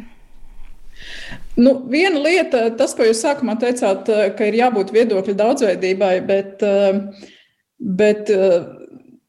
Nu, 1.59 1.75
viena 1.91 2.21
lieta, 2.23 2.69
tas, 2.79 2.95
ko 2.95 3.07
jūs 3.07 3.21
sākumā 3.23 3.55
teicāt, 3.61 4.09
ka 4.39 4.47
ir 4.47 4.57
jābūt 4.59 4.93
viedokļu 4.95 5.35
daudzveidībai, 5.39 6.15
bet, 6.27 6.63
bet 7.79 8.31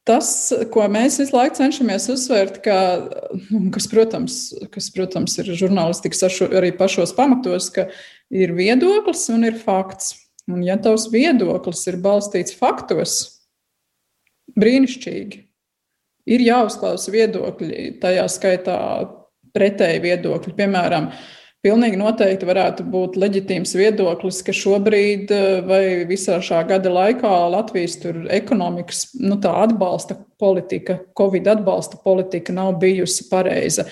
tas, 0.10 0.30
ko 0.74 0.86
mēs 0.92 1.20
visu 1.22 1.36
laiku 1.36 1.60
cenšamies 1.60 2.10
uzsvērt, 2.14 2.60
ka, 2.66 2.78
nu, 3.50 3.68
kas, 3.74 3.86
protams, 3.92 4.40
kas, 4.74 4.90
protams, 4.96 5.38
ir 5.42 5.52
žurnālistikas 5.60 6.42
arī 6.50 6.74
pašos 6.78 7.14
pamatos, 7.18 7.70
ka 7.76 7.88
ir 8.34 8.56
viedoklis 8.58 9.28
un 9.34 9.46
ir 9.52 9.60
fakts. 9.62 10.16
Un, 10.50 10.64
ja 10.66 10.80
tavs 10.82 11.06
viedoklis 11.14 11.86
ir 11.92 12.00
balstīts 12.02 12.56
faktos, 12.58 13.20
brīnišķīgi. 14.58 15.44
Ir 16.30 16.46
jāuzklausa 16.46 17.14
viedokļi, 17.14 18.00
tajā 18.02 18.26
skaitā 18.30 18.80
pretēji 19.54 20.02
viedokļi. 20.04 20.56
Piemēram, 20.58 21.10
uh, 21.10 21.39
Pilnīgi 21.60 21.98
noteikti 22.00 22.48
varētu 22.48 22.86
būt 22.88 23.18
leģitīms 23.20 23.74
viedoklis, 23.76 24.38
ka 24.48 24.54
šobrīd 24.56 25.32
eh, 25.36 25.48
vai 25.68 25.82
visā 26.08 26.38
šā 26.40 26.62
gada 26.70 26.92
laikā 26.96 27.32
Latvijas 27.52 27.98
ekonomikas 28.32 29.10
nu, 29.20 29.36
atbalsta 29.44 30.16
politika, 30.40 31.02
Covid 31.20 31.50
atbalsta 31.52 32.00
politika 32.00 32.56
nav 32.56 32.78
bijusi 32.80 33.26
pareiza. 33.28 33.90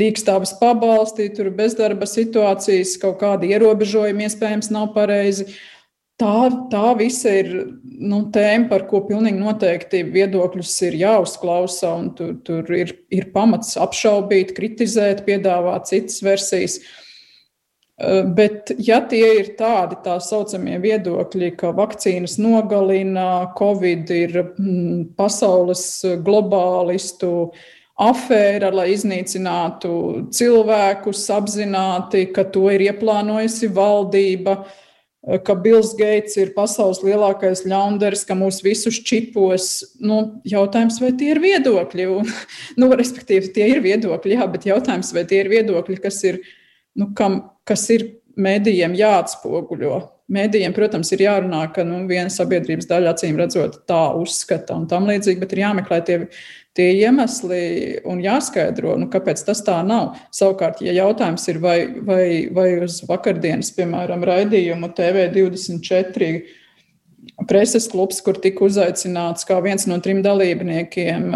Dīkstāvis 0.00 0.54
pabalstīt, 0.62 1.34
tur 1.36 1.50
bezdarba 1.58 2.08
situācijas, 2.08 2.94
kaut 3.02 3.18
kādi 3.20 3.52
ierobežojumi 3.52 4.24
iespējams 4.24 4.72
nav 4.72 4.94
pareizi. 4.96 5.50
Tā, 6.20 6.48
tā 6.72 6.94
visa 6.96 7.34
ir 7.42 7.52
nu, 7.84 8.22
tēma, 8.32 8.70
par 8.72 8.86
ko 8.88 9.02
pilnīgi 9.04 9.42
noteikti 9.42 10.02
viedokļus 10.08 10.72
ir 10.88 10.96
jāuzklausa, 11.02 11.92
un 12.00 12.10
tur, 12.16 12.32
tur 12.48 12.72
ir, 12.80 12.96
ir 13.12 13.28
pamats 13.36 13.76
apšaubīt, 13.80 14.56
kritizēt, 14.56 15.26
piedāvāt 15.28 15.92
citas 15.92 16.20
versijas. 16.24 16.80
Uh, 16.80 17.06
bet, 18.36 18.70
ja 18.80 19.00
tie 19.04 19.26
ir 19.42 19.50
tādi 19.58 19.98
tā 20.04 20.14
saucamie 20.24 20.78
viedokļi, 20.80 21.50
ka 21.60 21.74
vakcīnas 21.76 22.38
nogalina, 22.40 23.50
Covid 23.58 24.12
ir 24.16 24.38
mm, 24.40 25.10
pasaules 25.18 25.84
globālistu 26.24 27.50
afēra, 28.00 28.70
lai 28.72 28.94
iznīcinātu 28.94 29.90
cilvēkus 30.32 31.26
apzināti, 31.36 32.30
ka 32.32 32.46
to 32.48 32.70
ir 32.72 32.86
ieplānojusi 32.86 33.68
valdība, 33.76 34.54
eh, 35.28 35.36
ka 35.44 35.58
Bills 35.60 35.92
Gates 35.98 36.38
ir 36.40 36.54
pasaules 36.56 37.02
lielākais 37.04 37.66
ļaundaris, 37.68 38.24
ka 38.24 38.38
mūs 38.38 38.62
visus 38.64 39.02
čipos. 39.04 39.68
Nu, 40.00 40.40
jautājums, 40.48 41.02
vai 41.04 41.12
tie 41.12 41.34
ir 41.34 41.42
viedokļi? 41.44 42.08
Un, 42.16 42.32
nu, 42.80 42.88
respektīvi, 42.96 43.52
tie 43.52 43.68
ir 43.74 43.84
viedokļi, 43.84 44.38
jā, 44.38 44.48
bet 44.48 44.64
jautājums, 44.72 45.12
vai 45.12 45.26
tie 45.28 45.44
ir 45.44 45.52
viedokļi, 45.52 46.00
kas 46.00 46.24
ir 46.24 46.40
nu, 46.96 47.12
kam, 47.14 47.42
kas 47.70 47.86
ir 47.94 48.08
mēdījiem 48.40 48.96
jāatspoguļo. 48.98 49.98
Mēdījiem, 50.30 50.74
protams, 50.76 51.10
ir 51.14 51.24
jārunā, 51.24 51.64
ka 51.74 51.82
nu, 51.86 52.04
viena 52.06 52.30
sabiedrības 52.30 52.86
daļa 52.90 53.14
acīm 53.16 53.38
redzot 53.40 53.80
tā 53.90 54.02
uzskata 54.14 54.76
un 54.78 54.84
tam 54.90 55.08
līdzīgi, 55.10 55.40
bet 55.42 55.54
ir 55.56 55.64
jāmeklē 55.64 55.98
tie, 56.06 56.18
tie 56.78 56.86
iemesli 57.00 57.62
un 58.06 58.22
jāskaidro, 58.22 58.94
nu, 59.00 59.08
kāpēc 59.10 59.42
tas 59.48 59.64
tā 59.66 59.80
nav. 59.86 60.14
Savukārt, 60.34 60.84
ja 60.86 60.94
jautājums 60.94 61.48
ir, 61.50 61.58
vai, 61.62 61.78
vai, 62.06 62.24
vai 62.54 62.68
uz 62.86 63.00
vakardienas, 63.10 63.72
piemēram, 63.74 64.22
raidījumu 64.30 64.92
TV24 64.94 66.30
preses 67.50 67.90
klubs, 67.90 68.22
kur 68.22 68.38
tika 68.38 68.64
uzaicināts 68.68 69.46
kā 69.48 69.58
viens 69.64 69.86
no 69.90 69.98
trim 70.04 70.22
dalībniekiem 70.22 71.34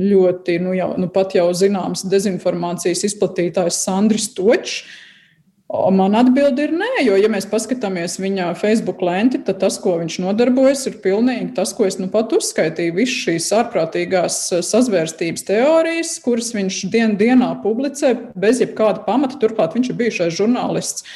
ļoti, 0.00 0.56
nu, 0.64 0.72
jau, 0.76 0.94
nu 0.96 1.08
pat 1.12 1.36
jau 1.36 1.50
zināms, 1.56 2.06
dezinformācijas 2.08 3.04
izplatītājs 3.10 3.84
Sandris 3.84 4.30
Točs. 4.32 4.82
Man 5.72 6.12
atbild 6.12 6.58
ir 6.60 6.74
nē, 6.76 6.90
jo, 7.00 7.14
ja 7.16 7.30
mēs 7.32 7.46
paskatāmies 7.48 8.18
viņa 8.20 8.50
Facebook 8.60 9.00
lenti, 9.00 9.38
tad 9.40 9.56
tas, 9.62 9.78
ko 9.80 9.94
viņš 10.02 10.18
nodarbojas, 10.20 10.82
ir 10.90 10.98
pilnīgi 11.00 11.54
tas, 11.56 11.72
ko 11.72 11.86
es 11.88 11.96
nu 11.96 12.10
pat 12.12 12.34
uzskaitīju. 12.36 12.92
Visas 12.98 13.22
šīs 13.22 13.46
ārprātīgās 13.56 14.36
sazvērstības 14.68 15.46
teorijas, 15.48 16.10
kuras 16.24 16.52
viņš 16.52 16.82
dien, 16.92 17.14
dienā 17.16 17.54
publicē 17.64 18.12
bez 18.36 18.60
jebkāda 18.60 19.06
pamata. 19.06 19.40
Turklāt 19.40 19.78
viņš 19.78 19.88
ir 19.88 19.98
bijušais 20.02 20.36
žurnālists. 20.36 21.08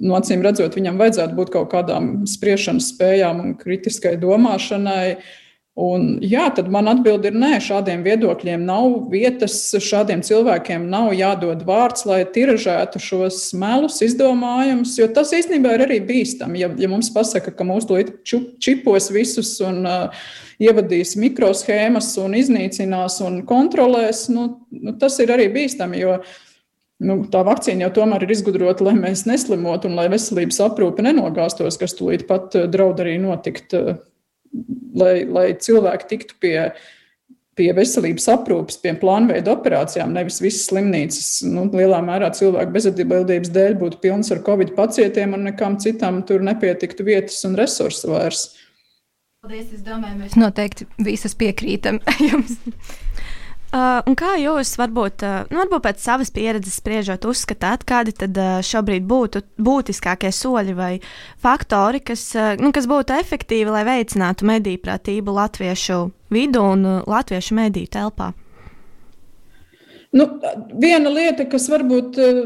Nu, 0.00 0.16
acīm 0.18 0.42
redzot, 0.42 0.74
viņam 0.78 0.98
vajadzētu 0.98 1.38
būt 1.38 1.54
kaut 1.54 1.70
kādām 1.70 2.10
spriešanas 2.30 2.90
spējām 2.96 3.38
un 3.44 3.54
kritiskai 3.58 4.16
domāšanai. 4.22 5.06
Uh, 5.14 5.38
Un, 5.72 6.18
jā, 6.20 6.50
tad 6.52 6.66
man 6.68 6.84
atbilde 6.90 7.30
ir 7.30 7.36
nē, 7.40 7.54
šādiem 7.64 8.02
viedokļiem 8.04 8.60
nav 8.68 9.06
vietas, 9.08 9.54
šādiem 9.80 10.20
cilvēkiem 10.20 10.84
nav 10.92 11.14
jādod 11.16 11.62
vārds, 11.64 12.04
lai 12.04 12.18
tiražētu 12.28 13.00
šos 13.00 13.38
melus, 13.56 14.02
izdomājumus, 14.04 14.98
jo 15.00 15.08
tas 15.16 15.32
īstenībā 15.32 15.72
ir 15.78 15.86
arī 15.86 15.98
bīstami. 16.04 16.60
Ja, 16.60 16.68
ja 16.76 16.92
mums 16.92 17.08
pasaka, 17.14 17.54
ka 17.56 17.64
mūsu 17.64 17.88
to 17.88 18.42
čipos 18.60 19.08
visus 19.16 19.54
un 19.64 19.80
uh, 19.88 20.28
ievadīs 20.60 21.16
mikroshēmas 21.16 22.12
un 22.20 22.36
iznīcinās 22.36 23.22
un 23.24 23.40
kontrolēs, 23.48 24.26
nu, 24.28 24.50
nu, 24.76 24.96
tas 25.00 25.16
ir 25.24 25.32
arī 25.32 25.48
bīstami, 25.56 26.04
jo 26.04 26.20
nu, 27.00 27.22
tā 27.32 27.46
vakcīna 27.48 27.88
jau 27.88 27.94
tomēr 28.02 28.28
ir 28.28 28.36
izgudrota, 28.36 28.90
lai 28.90 28.98
mēs 29.00 29.24
neslimotu 29.24 29.88
un 29.88 29.96
lai 29.96 30.10
veselības 30.12 30.60
aprūpe 30.68 31.08
nenogāstos, 31.08 31.80
kas 31.80 31.96
tūlīt 31.96 32.28
pat 32.28 32.60
draud 32.68 33.00
arī 33.00 33.16
notikt. 33.24 33.72
Uh, 33.72 34.02
lai, 34.98 35.14
lai 35.28 35.46
cilvēki 35.58 36.08
tiktu 36.10 36.38
pie, 36.42 36.56
pie 37.58 37.68
veselības 37.76 38.28
aprūpes, 38.32 38.80
pie 38.82 38.94
plānveida 39.00 39.54
operācijām, 39.54 40.14
nevis 40.16 40.40
visas 40.44 40.66
slimnīcas. 40.70 41.30
Nu, 41.48 41.66
lielā 41.72 42.02
mērā 42.04 42.32
cilvēku 42.36 42.74
bezatbildības 42.74 43.52
dēļ 43.54 43.78
būtu 43.82 44.02
pilns 44.04 44.32
ar 44.34 44.42
covid 44.46 44.74
pacientiem 44.78 45.36
un 45.36 45.48
nekam 45.50 45.78
citam 45.82 46.22
tur 46.28 46.44
nepietiktu 46.44 47.06
vietas 47.08 47.40
un 47.48 47.56
resursu 47.60 48.12
vairs. 48.14 48.50
Paldies, 49.42 49.72
es 49.74 49.82
domāju, 49.82 50.20
mēs 50.20 50.36
noteikti 50.38 50.86
visas 51.02 51.34
piekrītam 51.34 51.98
jums. 52.30 52.60
Uh, 53.72 54.02
kā 54.20 54.34
jūs 54.36 54.74
varbūt, 54.76 55.22
uh, 55.24 55.46
nu, 55.48 55.62
varbūt 55.62 55.86
pēc 55.86 56.02
savas 56.04 56.28
pieredzes 56.34 56.74
spriežot, 56.76 57.24
uzskatāt, 57.24 57.86
kādi 57.88 58.12
tad 58.12 58.36
uh, 58.36 58.58
šobrīd 58.60 59.06
būtu 59.08 59.40
būtiskākie 59.56 60.28
soļi 60.28 60.74
vai 60.76 60.90
faktori, 61.40 62.02
kas, 62.04 62.26
uh, 62.36 62.52
nu, 62.60 62.68
kas 62.76 62.84
būtu 62.90 63.16
efektīvi, 63.16 63.72
lai 63.72 63.86
veicinātu 63.88 64.44
mediju 64.44 64.82
pratību 64.84 65.32
latviešu 65.40 66.02
vidu 66.36 66.66
un 66.74 66.84
uh, 66.84 67.00
latviešu 67.08 67.56
mediju 67.56 67.88
telpā? 67.96 68.34
Nu, 70.12 70.26
viena 70.76 71.08
lieta, 71.08 71.46
kas 71.48 71.70
varbūt, 71.72 72.18
eh, 72.20 72.40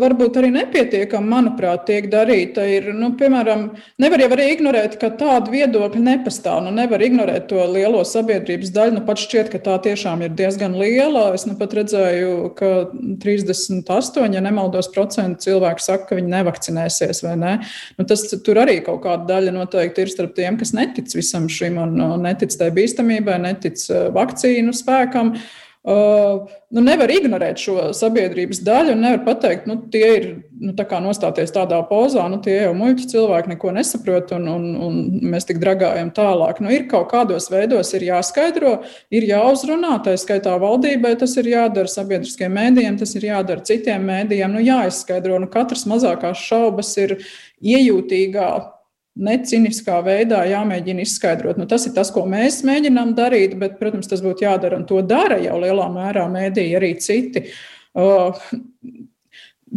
varbūt 0.00 0.40
arī 0.40 0.48
nepietiekami, 0.56 1.28
manuprāt, 1.30 1.84
tiek 1.86 2.08
darīta, 2.10 2.64
ir, 2.66 2.88
nu, 2.98 3.12
piemēram, 3.14 3.68
nevar 4.02 4.18
jau 4.24 4.30
arī 4.34 4.48
ignorēt, 4.56 4.96
ka 4.98 5.12
tāda 5.20 5.52
viedokļa 5.52 6.02
nepastāv. 6.08 6.64
Nu, 6.64 6.72
nevar 6.74 6.98
ignorēt 6.98 7.46
to 7.52 7.62
lielo 7.70 8.02
sabiedrības 8.02 8.74
daļu. 8.74 8.96
Nu, 8.96 9.04
pat 9.06 9.22
šķiet, 9.22 9.52
ka 9.52 9.62
tā 9.68 9.78
tiešām 9.86 10.26
ir 10.26 10.34
diezgan 10.34 10.74
liela. 10.74 11.28
Es 11.38 11.46
nu 11.46 11.54
pat 11.54 11.78
redzēju, 11.78 12.56
ka 12.58 12.72
38, 13.22 14.34
ja 14.34 14.42
nemaldos, 14.42 14.90
procenti 14.90 15.46
cilvēku 15.46 15.86
saka, 15.86 16.10
ka 16.10 16.18
viņi 16.18 16.34
nevakcinēsies 16.34 17.22
vai 17.28 17.38
ne. 17.38 17.56
Nu, 18.02 18.08
tas 18.10 18.26
tur 18.34 18.64
arī 18.66 18.80
kaut 18.82 19.04
kāda 19.06 19.30
daļa 19.30 19.54
noteikti 19.60 20.08
ir 20.08 20.10
starp 20.10 20.34
tiem, 20.34 20.58
kas 20.58 20.74
netic 20.74 21.14
visam 21.14 21.46
šim 21.46 21.78
un 21.86 21.98
netic 22.26 22.50
tai 22.58 22.74
bīstamībai, 22.74 23.38
netic 23.46 23.78
eh, 23.86 24.08
vakcīnu 24.10 24.74
spēkam. 24.74 25.36
Uh, 25.38 25.58
nu, 25.86 26.82
nevar 26.84 27.08
ignorēt 27.08 27.60
šo 27.62 27.90
sabiedrības 27.96 28.58
daļu 28.66 28.92
un 28.92 29.00
nevar 29.00 29.22
pateikt, 29.24 29.62
ka 29.64 29.70
nu, 29.70 29.76
tie 29.92 30.08
ir 30.18 30.26
nu, 30.60 30.74
tā 30.76 30.98
nostāties 31.00 31.54
tādā 31.54 31.78
pozā, 31.88 32.26
nu, 32.28 32.36
tie 32.44 32.58
jau 32.58 32.74
muļķi 32.76 33.06
cilvēki 33.14 33.54
neko 33.54 33.72
nesaprot 33.78 34.34
un, 34.36 34.48
un, 34.52 34.66
un 34.76 34.98
mēs 35.32 35.48
tik 35.48 35.60
dragājam 35.62 36.10
tālāk. 36.16 36.60
Nu, 36.60 36.68
ir 36.74 36.84
kaut 36.90 37.08
kādos 37.14 37.48
veidos 37.52 37.94
ir 37.96 38.04
jāskaidro, 38.10 38.74
ir 39.08 39.28
jāuzrunā, 39.30 39.96
tā 40.04 40.18
skaitā 40.20 40.58
valdībai 40.60 41.14
tas 41.22 41.38
ir 41.40 41.48
jādara, 41.54 41.88
sabiedriskiem 41.88 42.52
mēdījiem 42.60 43.00
tas 43.00 43.16
ir 43.16 43.30
jādara, 43.30 43.64
citiem 43.64 44.04
mēdījiem. 44.10 44.52
Nu, 44.52 44.66
jāizskaidro, 44.66 45.40
nu, 45.40 45.48
katras 45.48 45.86
mazākās 45.88 46.44
šaubas 46.44 46.92
ir 47.00 47.16
iejūtīgā 47.64 48.50
neciniskā 49.18 49.98
veidā 50.06 50.44
jāmēģina 50.48 51.04
izskaidrot. 51.04 51.58
Nu, 51.58 51.66
tas 51.70 51.86
ir 51.88 51.94
tas, 51.96 52.12
ko 52.14 52.24
mēs 52.30 52.62
mēģinām 52.66 53.14
darīt, 53.18 53.56
bet, 53.60 53.76
protams, 53.80 54.08
tas 54.10 54.22
būtu 54.24 54.46
jādara 54.46 54.78
un 54.78 54.86
to 54.88 55.00
dara 55.02 55.40
jau 55.42 55.58
lielā 55.60 55.88
mērā 55.92 56.26
mēdīji 56.30 56.76
arī 56.78 56.92
citi. 57.02 57.44
Uh, 57.98 58.38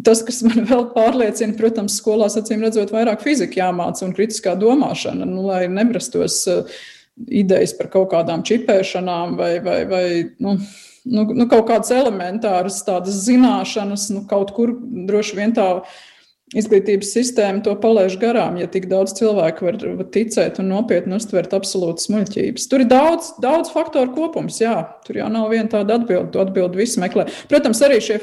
tas, 0.06 0.22
kas 0.26 0.42
man 0.46 0.66
vēl 0.72 0.88
pārliecina, 0.96 1.58
protams, 1.60 1.98
skolās 2.02 2.38
acīm 2.40 2.66
redzot, 2.66 2.94
vairāk 2.94 3.26
fizika 3.26 3.64
jāmāca 3.64 4.06
un 4.08 4.16
kritiskā 4.16 4.56
domāšana, 4.60 5.28
nu, 5.30 5.48
lai 5.50 5.66
nebrastos 5.72 6.40
uh, 6.52 6.80
idejas 7.28 7.76
par 7.78 7.92
kaut 7.94 8.12
kādām 8.14 8.46
čipēšanām 8.46 9.38
vai, 9.38 9.54
vai, 9.66 9.80
vai 9.90 10.06
nu, 10.42 10.56
nu, 11.06 11.28
nu, 11.34 11.48
kaut 11.52 11.68
kādas 11.70 11.94
elementāras 11.94 12.82
tādas 12.88 13.22
zināšanas, 13.28 14.10
nu, 14.16 14.26
kaut 14.30 14.54
kur 14.56 14.74
droši 14.80 15.38
vien 15.38 15.54
tā 15.58 15.68
izglītības 16.58 17.12
sistēma 17.16 17.64
to 17.66 17.74
palaiž 17.82 18.16
garām, 18.22 18.58
ja 18.62 18.68
tik 18.72 18.88
daudz 18.92 19.16
cilvēku 19.18 19.68
var, 19.68 19.78
ticēt 20.14 20.60
un 20.62 20.70
nopietni 20.72 21.18
uztvert 21.18 21.56
absolūtas 21.58 22.10
muļķības. 22.14 22.68
Tur 22.72 22.86
ir 22.86 22.90
daudz, 22.92 23.34
daudz 23.44 23.74
faktoru 23.74 24.14
kopums, 24.16 24.60
jā, 24.62 24.76
tur 25.08 25.20
jau 25.22 25.30
nav 25.34 25.50
viena 25.54 25.70
tāda 25.72 26.00
atbilde, 26.00 26.32
to 26.34 26.44
atbildi 26.44 26.84
visi 26.84 27.02
meklē. 27.04 27.28
Protams, 27.52 27.84
arī 27.86 28.00
šie, 28.04 28.20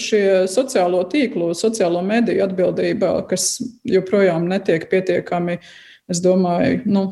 šie 0.00 0.24
sociālo 0.50 1.02
tīklu, 1.10 1.52
sociālo 1.56 2.02
mediju 2.06 2.44
atbildība, 2.46 3.14
kas 3.30 3.56
joprojām 3.88 4.48
netiek 4.50 4.88
pietiekami, 4.92 5.60
es 6.10 6.22
domāju, 6.24 6.82
nu, 6.90 7.06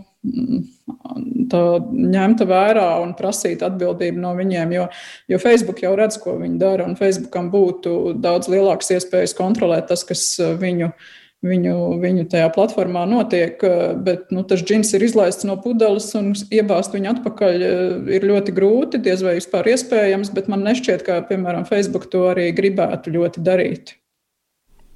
ņemta 0.88 2.46
vērā 2.48 2.88
un 3.03 3.14
prasīt 3.18 3.62
atbildību 3.66 4.20
no 4.22 4.35
viņiem. 4.38 4.74
Jo, 4.77 4.88
jo 5.29 5.38
Facebook 5.42 5.83
jau 5.85 5.94
redz, 5.98 6.18
ko 6.22 6.38
viņi 6.40 6.59
dara, 6.61 6.88
un 6.88 6.98
Facebookam 6.98 7.51
būtu 7.53 8.18
daudz 8.18 8.51
lielākas 8.53 8.92
iespējas 8.98 9.37
kontrolēt 9.38 9.90
tas, 9.92 10.05
kas 10.09 10.35
viņu. 10.38 10.92
Viņu, 11.38 12.01
viņu 12.03 12.24
tajā 12.33 12.48
platformā 12.51 13.05
notiek, 13.07 13.61
bet 14.03 14.33
nu, 14.35 14.42
tas 14.42 14.59
džins 14.59 14.88
ir 14.98 15.05
izlaists 15.07 15.46
no 15.46 15.55
pudeles 15.62 16.09
un 16.18 16.33
iebāzt 16.35 16.96
viņu 16.96 17.12
atpakaļ 17.12 17.62
ir 18.16 18.27
ļoti 18.27 18.57
grūti, 18.57 18.98
diez 19.05 19.22
vai 19.22 19.37
vispār 19.37 19.70
iespējams, 19.70 20.33
bet 20.35 20.51
man 20.51 20.66
nešķiet, 20.66 21.07
ka, 21.07 21.20
piemēram, 21.31 21.62
Facebook 21.70 22.11
to 22.11 22.24
arī 22.33 22.48
gribētu 22.59 23.14
ļoti 23.14 23.46
darīt. 23.46 23.94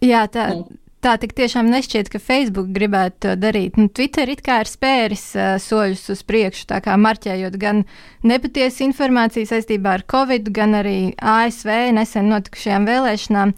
Jā, 0.02 0.26
tā, 0.35 0.48
nu 0.59 0.82
tā 1.03 1.17
tik 1.21 1.35
tiešām 1.38 1.69
nešķiet, 1.73 2.11
ka 2.12 2.21
Facebook 2.23 2.71
gribētu 2.75 3.27
to 3.27 3.35
darīt. 3.41 3.79
Nu, 3.81 3.91
Twitter 3.91 4.31
it 4.33 4.43
kā 4.47 4.61
ir 4.62 4.71
spēris 4.71 5.27
uh, 5.37 5.55
soļus 5.62 6.07
uz 6.15 6.25
priekšu, 6.27 6.69
tā 6.71 6.81
kā 6.85 6.97
marķējot 7.01 7.59
gan 7.61 7.85
nepatiesu 8.27 8.87
informāciju 8.88 9.51
saistībā 9.51 9.99
ar 9.99 10.07
Covid, 10.11 10.53
gan 10.55 10.79
arī 10.79 10.99
ASV 11.19 11.71
nesen 11.99 12.31
notikušajām 12.33 12.88
vēlēšanām. 12.88 13.55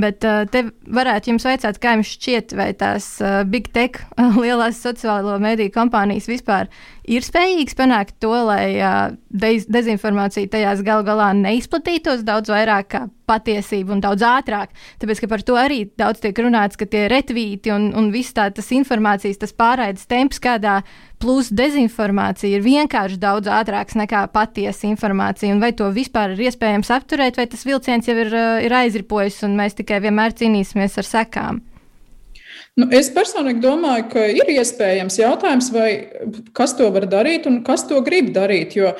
Bet 0.00 0.24
uh, 0.24 0.46
te 0.48 0.64
varētu 0.96 1.34
jums 1.34 1.44
vaicāt, 1.44 1.78
kā 1.82 1.92
jums 1.98 2.14
šķiet, 2.14 2.54
vai 2.56 2.70
tās 2.78 3.10
uh, 3.20 3.42
big 3.44 3.68
tech, 3.74 4.00
uh, 4.16 4.38
lielās 4.40 4.80
sociālo 4.80 5.36
mediju 5.42 5.74
kompānijas 5.74 6.30
vispār 6.30 6.70
ir 7.04 7.24
spējīgas 7.24 7.76
panākt 7.78 8.16
to, 8.22 8.32
lai 8.48 8.76
uh, 8.78 9.14
dez 9.28 9.66
dezinformācija 9.70 10.50
tajās 10.52 10.82
gal 10.86 11.04
galā 11.06 11.32
neizplatītos 11.36 12.24
daudz 12.26 12.52
vairāk 12.52 12.88
kā 12.94 13.02
patiesība 13.28 13.94
un 13.94 14.02
daudz 14.04 14.24
ātrāk. 14.26 14.72
Tāpēc, 15.00 15.22
ka 15.22 15.30
par 15.32 15.44
to 15.46 15.56
arī 15.60 15.84
daudz 16.00 16.20
tiek 16.20 16.38
runāts, 16.44 16.78
ka 16.80 16.88
tie 16.88 17.06
retvīti 17.12 17.72
un, 17.72 17.90
un 17.96 18.10
viss 18.14 18.36
tā 18.36 18.50
tas 18.54 18.70
informācijas, 18.76 19.40
tas 19.40 19.54
pārraides 19.56 20.08
temps, 20.10 20.40
kādā 20.42 20.80
plus 21.22 21.48
dezinformācija 21.54 22.58
ir 22.58 22.64
vienkārši 22.64 23.20
daudz 23.20 23.48
ātrāks 23.48 23.96
nekā 23.96 24.26
patiesa 24.34 24.88
informācija. 24.90 25.54
Un 25.54 25.62
vai 25.64 25.72
to 25.76 25.88
vispār 25.94 26.34
ir 26.34 26.48
iespējams 26.50 26.92
apturēt, 26.92 27.40
vai 27.40 27.48
tas 27.48 27.64
vilciens 27.64 28.08
jau 28.08 28.16
ir, 28.20 28.34
ir 28.64 28.80
aizripojis 28.84 29.42
un 29.48 29.56
mēs 29.60 29.80
tikai 29.80 30.02
vienmēr 30.04 30.36
cīnīsimies 30.36 31.00
ar 31.00 31.14
sekām? 31.14 31.64
Nu, 32.74 32.88
es 32.90 33.06
personīgi 33.14 33.62
domāju, 33.62 34.08
ka 34.10 34.22
ir 34.34 34.48
iespējams 34.56 35.20
jautājums, 35.20 35.68
vai 35.70 35.88
kas 36.58 36.74
to 36.74 36.88
var 36.94 37.06
darīt 37.06 37.46
un 37.46 37.60
kas 37.66 37.86
to 37.86 38.00
grib 38.02 38.32
darīt. 38.34 38.74
Jo 38.74 38.96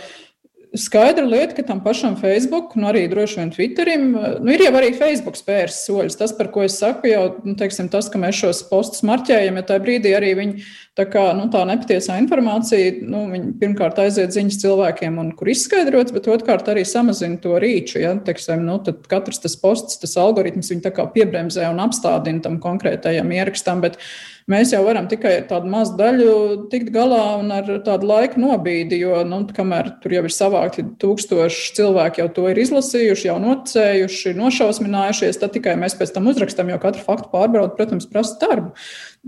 skaidra 0.75 1.25
lieta, 1.27 1.55
ka 1.55 1.63
tam 1.63 1.81
pašam 1.85 2.17
Facebook, 2.19 2.75
nu 2.79 2.89
arī 2.91 3.05
droši 3.11 3.39
vien 3.41 3.53
Twitterim, 3.55 4.07
nu 4.43 4.55
ir 4.55 4.65
jau 4.67 4.73
arī 4.75 4.91
Facebook 4.97 5.39
spērs 5.39 5.85
soļus. 5.87 6.17
Tas, 6.19 6.35
par 6.35 6.51
ko 6.55 6.65
es 6.67 6.79
saku, 6.81 7.09
jau 7.13 7.23
nu, 7.47 7.55
teiksim, 7.59 7.89
tas, 7.93 8.09
ka 8.11 8.19
mēs 8.21 8.41
šos 8.41 8.65
postus 8.71 9.05
marķējam, 9.07 9.61
ja 9.61 9.67
tajā 9.69 9.85
brīdī 9.85 10.15
arī 10.19 10.33
viņi 10.39 10.67
tā 10.99 11.07
kā 11.11 11.29
nu, 11.39 11.47
tā 11.51 11.63
nepatiesā 11.69 12.19
informācija, 12.23 12.99
nu, 13.07 13.25
viņi 13.31 13.55
pirmkārt 13.63 14.03
aiziet 14.03 14.35
ziņas 14.35 14.61
cilvēkiem, 14.65 15.19
un 15.23 15.33
kur 15.39 15.51
izskaidrots, 15.55 16.15
bet 16.15 16.31
otrkārt 16.31 16.71
arī 16.71 16.85
samazina 16.89 17.39
to 17.43 17.55
rīču. 17.63 18.01
Ja, 18.03 18.15
teiksim, 18.27 18.67
nu, 18.67 18.81
tad 18.85 19.07
katrs 19.11 19.43
tas 19.47 19.59
posts, 19.61 19.99
tas 20.03 20.19
algoritms, 20.21 20.71
viņi 20.75 20.87
tā 20.87 20.95
kā 20.95 21.07
piebremzē 21.15 21.71
un 21.71 21.83
apstādina 21.87 22.43
tam 22.43 22.61
konkrētajam 22.63 23.31
ierakstam. 23.35 23.83
Bet, 23.85 23.99
uh, 23.99 24.34
Mēs 24.51 24.75
jau 24.75 24.83
varam 24.85 25.07
tikai 25.09 25.31
ar 25.39 25.45
tādu 25.49 25.71
mazu 25.73 25.95
daļu 25.97 26.33
tikt 26.69 26.91
galā 26.93 27.39
un 27.39 27.49
ar 27.55 27.69
tādu 27.87 28.05
laiku 28.11 28.43
nobīdi, 28.43 28.99
jo, 29.01 29.23
nu, 29.25 29.39
kamēr 29.57 29.89
tur 30.03 30.13
jau 30.13 30.21
ir 30.29 30.35
savākti 30.37 30.85
tūkstoši 31.01 31.71
cilvēki, 31.79 32.21
jau 32.21 32.27
to 32.37 32.45
ir 32.53 32.61
izlasījuši, 32.61 33.31
jau 33.31 33.39
nocējuši, 33.41 34.35
nošausminājušies, 34.37 35.41
tad 35.41 35.55
tikai 35.57 35.79
mēs 35.81 35.97
pēc 35.97 36.13
tam 36.13 36.29
uzrakstam, 36.29 36.69
jo 36.69 36.77
katru 36.83 37.07
faktu 37.07 37.33
pārbaudi, 37.33 37.73
protams, 37.79 38.09
prasa 38.13 38.37
darbu 38.43 38.75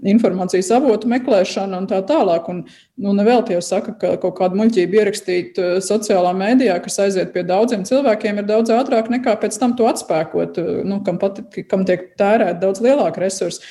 informācijas 0.04 0.68
avotu 0.76 1.08
meklēšana 1.08 1.80
un 1.80 1.88
tā 1.88 2.02
tālāk. 2.04 2.52
Un, 2.52 2.62
nu, 3.00 3.16
nevēl 3.16 3.40
tie 3.48 3.62
saka, 3.64 3.96
ka 3.96 4.12
kaut 4.20 4.36
kādu 4.36 4.60
muļķību 4.60 5.00
ierakstīt 5.00 5.60
uh, 5.62 5.74
sociālā 5.80 6.36
mēdījā, 6.36 6.76
kas 6.84 7.00
aiziet 7.06 7.32
pie 7.32 7.48
daudziem 7.48 7.88
cilvēkiem, 7.88 8.44
ir 8.44 8.52
daudz 8.52 8.76
ātrāk 8.76 9.08
nekā 9.16 9.38
pēc 9.40 9.56
tam 9.64 9.78
to 9.80 9.88
atspēkot, 9.88 10.60
uh, 10.60 10.78
nu, 10.84 11.00
kam, 11.08 11.16
pat, 11.22 11.40
kam 11.72 11.88
tiek 11.88 12.10
tērēt 12.20 12.60
daudz 12.60 12.84
lielāka 12.84 13.24
resursa. 13.24 13.64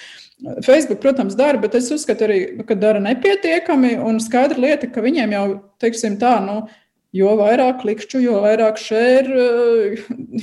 Facebook, 0.66 1.00
protams, 1.00 1.36
dara, 1.36 1.60
bet 1.62 1.78
es 1.78 1.88
uzskatu 1.96 2.28
arī, 2.28 2.40
ka 2.68 2.76
dara 2.76 3.00
nepietiekami. 3.04 3.96
Un 4.04 4.20
skaidra 4.24 4.60
lieta, 4.60 4.90
ka 4.92 5.04
viņiem 5.06 5.32
jau, 5.36 5.46
teiksim, 5.82 6.18
tā, 6.20 6.36
nu, 6.44 6.66
jo 7.16 7.32
vairāk 7.40 7.80
klikšķu, 7.86 8.22
jo 8.26 8.42
vairāk 8.44 8.80
šēru, 8.82 9.48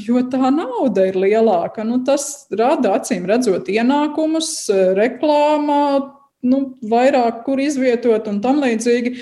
jo 0.07 0.25
tā 0.33 0.51
nauda 0.55 1.07
ir 1.11 1.21
lielāka. 1.21 1.85
Nu, 1.85 2.01
tas 2.09 2.49
rada 2.57 2.97
acīm 2.97 3.29
redzot 3.29 3.69
ienākumus, 3.73 4.53
reklāmā, 4.99 5.85
nu, 6.49 6.65
vairāk 6.89 7.45
kur 7.47 7.61
izvietot 7.63 8.31
un 8.33 8.41
tam 8.45 8.63
līdzīgi. 8.65 9.17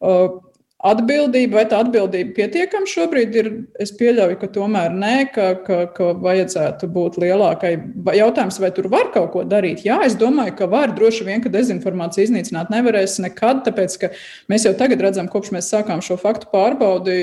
Uh, 0.00 0.40
Atbildība, 0.80 1.58
vai 1.58 1.64
tā 1.68 1.82
atbildība 1.84 2.32
pietiekama 2.38 2.88
šobrīd 2.88 3.34
ir? 3.36 3.48
Es 3.84 3.90
pieļauju, 3.98 4.38
ka 4.40 4.48
tomēr 4.54 4.94
nē, 4.96 5.16
ka, 5.34 5.48
ka, 5.66 5.80
ka 5.92 6.06
vajadzētu 6.16 6.88
būt 6.94 7.18
lielākai. 7.20 7.74
Jautājums, 8.16 8.56
vai 8.62 8.70
tur 8.72 8.88
var 8.92 9.10
kaut 9.12 9.28
ko 9.34 9.44
darīt? 9.44 9.84
Jā, 9.84 9.98
es 10.06 10.16
domāju, 10.16 10.54
ka 10.56 10.70
var. 10.72 10.94
Droši 10.96 11.26
vien, 11.28 11.44
ka 11.44 11.52
dezinformāciju 11.52 12.30
iznīcināt 12.30 12.72
nevarēs 12.72 13.18
nekad, 13.20 13.60
tāpēc 13.68 13.98
ka 14.00 14.12
mēs 14.48 14.64
jau 14.64 14.72
tagad 14.78 15.04
redzam, 15.04 15.28
kopš 15.28 15.52
mēs 15.58 15.68
sākām 15.68 16.00
šo 16.04 16.16
faktu 16.20 16.48
pārbaudi, 16.54 17.18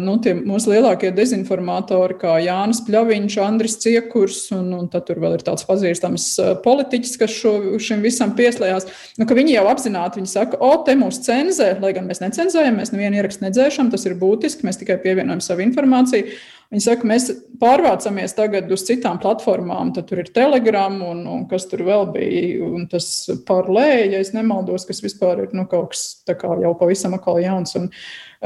nu, 0.00 0.14
tie 0.22 0.32
mūsu 0.38 0.70
lielākie 0.72 1.10
dezinformatori, 1.14 2.16
kā 2.20 2.36
Jānis 2.44 2.82
Pļaviņš, 2.86 3.36
Andris 3.44 3.76
Ciekurs, 3.82 4.42
un, 4.56 4.70
un 4.76 4.86
tad 4.92 5.06
tur 5.08 5.20
vēl 5.22 5.36
ir 5.36 5.44
tāds 5.46 5.66
pazīstams 5.68 6.26
eh, 6.40 6.52
politiķis, 6.64 7.16
kas 7.20 7.34
šo, 7.34 7.54
šim 7.82 8.04
visam 8.04 8.34
pieslējās. 8.38 8.88
Nu, 9.20 9.28
viņi 9.28 9.56
jau 9.56 9.66
apzināti 9.70 10.20
viņi 10.20 10.32
saka, 10.32 10.60
o, 10.64 10.72
te 10.86 10.96
mūs 10.98 11.22
cenzē, 11.26 11.72
lai 11.82 11.92
gan 11.96 12.08
mēs 12.08 12.22
necenzējam, 12.22 12.78
mēs 12.80 12.94
nevienu 12.94 13.20
ierakstu 13.20 13.46
nedzēšam, 13.46 13.90
tas 13.92 14.06
ir 14.08 14.16
būtiski, 14.20 14.66
mēs 14.68 14.80
tikai 14.80 15.00
pievienojam 15.02 15.42
savu 15.44 15.66
informāciju. 15.66 16.38
Viņi 16.70 16.84
saka, 16.84 17.06
mēs 17.10 17.24
pārvācamies 17.58 18.36
tagad 18.38 18.70
uz 18.70 18.84
citām 18.86 19.18
platformām, 19.18 19.90
tad 19.96 20.06
tur 20.06 20.20
ir 20.22 20.30
Telegram 20.30 21.00
un, 21.02 21.24
un 21.26 21.42
kas 21.50 21.66
tur 21.66 21.82
vēl 21.88 22.06
bija, 22.14 22.68
un 22.68 22.86
tas 22.92 23.08
pārlēja, 23.48 24.04
ja 24.12 24.20
es 24.22 24.30
nemaldos, 24.36 24.86
kas 24.86 25.02
vispār 25.02 25.48
ir 25.48 25.56
nu, 25.58 25.66
kaut 25.70 25.90
kas 25.96 26.04
jau 26.30 26.74
pavisam 26.78 27.18
atkal 27.18 27.42
jauns. 27.42 27.74
Un, 27.80 27.90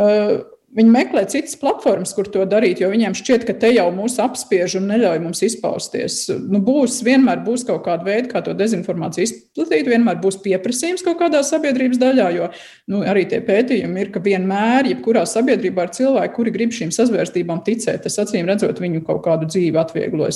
uh, 0.00 0.38
Viņi 0.74 0.90
meklē 0.90 1.22
citas 1.30 1.54
platformas, 1.54 2.10
kur 2.16 2.26
to 2.34 2.42
darīt, 2.50 2.80
jo 2.82 2.88
viņiem 2.90 3.14
šķiet, 3.14 3.44
ka 3.46 3.54
te 3.62 3.68
jau 3.70 3.84
mūs 3.94 4.16
apspiež 4.22 4.74
un 4.80 4.88
neļauj 4.90 5.20
mums 5.22 5.42
izpausties. 5.46 6.16
Nu, 6.50 6.58
būs, 6.66 6.96
vienmēr 7.06 7.44
būs 7.46 7.62
kaut 7.68 7.84
kāda 7.86 8.02
veida, 8.08 8.26
kā 8.32 8.42
to 8.42 8.56
dezinformāciju 8.58 9.28
izplatīt, 9.28 9.86
vienmēr 9.92 10.18
būs 10.24 10.40
pieprasījums 10.42 11.06
kaut 11.06 11.20
kādā 11.22 11.44
sabiedrības 11.46 12.02
daļā, 12.02 12.26
jo 12.34 12.50
nu, 12.90 13.04
arī 13.06 13.22
tie 13.30 13.38
pētījumi 13.46 14.02
ir, 14.02 14.12
ka 14.16 14.24
vienmēr, 14.24 14.90
jebkurā 14.90 15.22
sabiedrībā 15.30 15.86
ir 15.86 15.94
cilvēki, 16.00 16.34
kuri 16.40 16.56
grib 16.58 16.74
šīm 16.74 16.90
sazvērstībām 16.98 17.62
ticēt. 17.70 18.02
Tas 18.08 18.18
acīm 18.26 18.50
redzot, 18.50 18.82
viņu 18.82 19.06
kaut 19.06 19.22
kādu 19.28 19.46
dzīvi 19.54 19.78
atvieglo. 19.78 20.26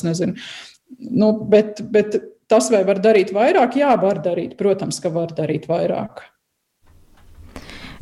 Nu, 1.02 1.34
bet, 1.50 1.82
bet 1.90 2.14
tas, 2.46 2.70
vai 2.70 2.86
var 2.86 3.02
darīt 3.02 3.34
vairāk, 3.34 3.80
jā, 3.82 3.90
var 3.98 4.22
darīt. 4.22 4.54
Protams, 4.60 5.02
ka 5.02 5.10
var 5.10 5.34
darīt 5.34 5.66
vairāk. 5.66 6.28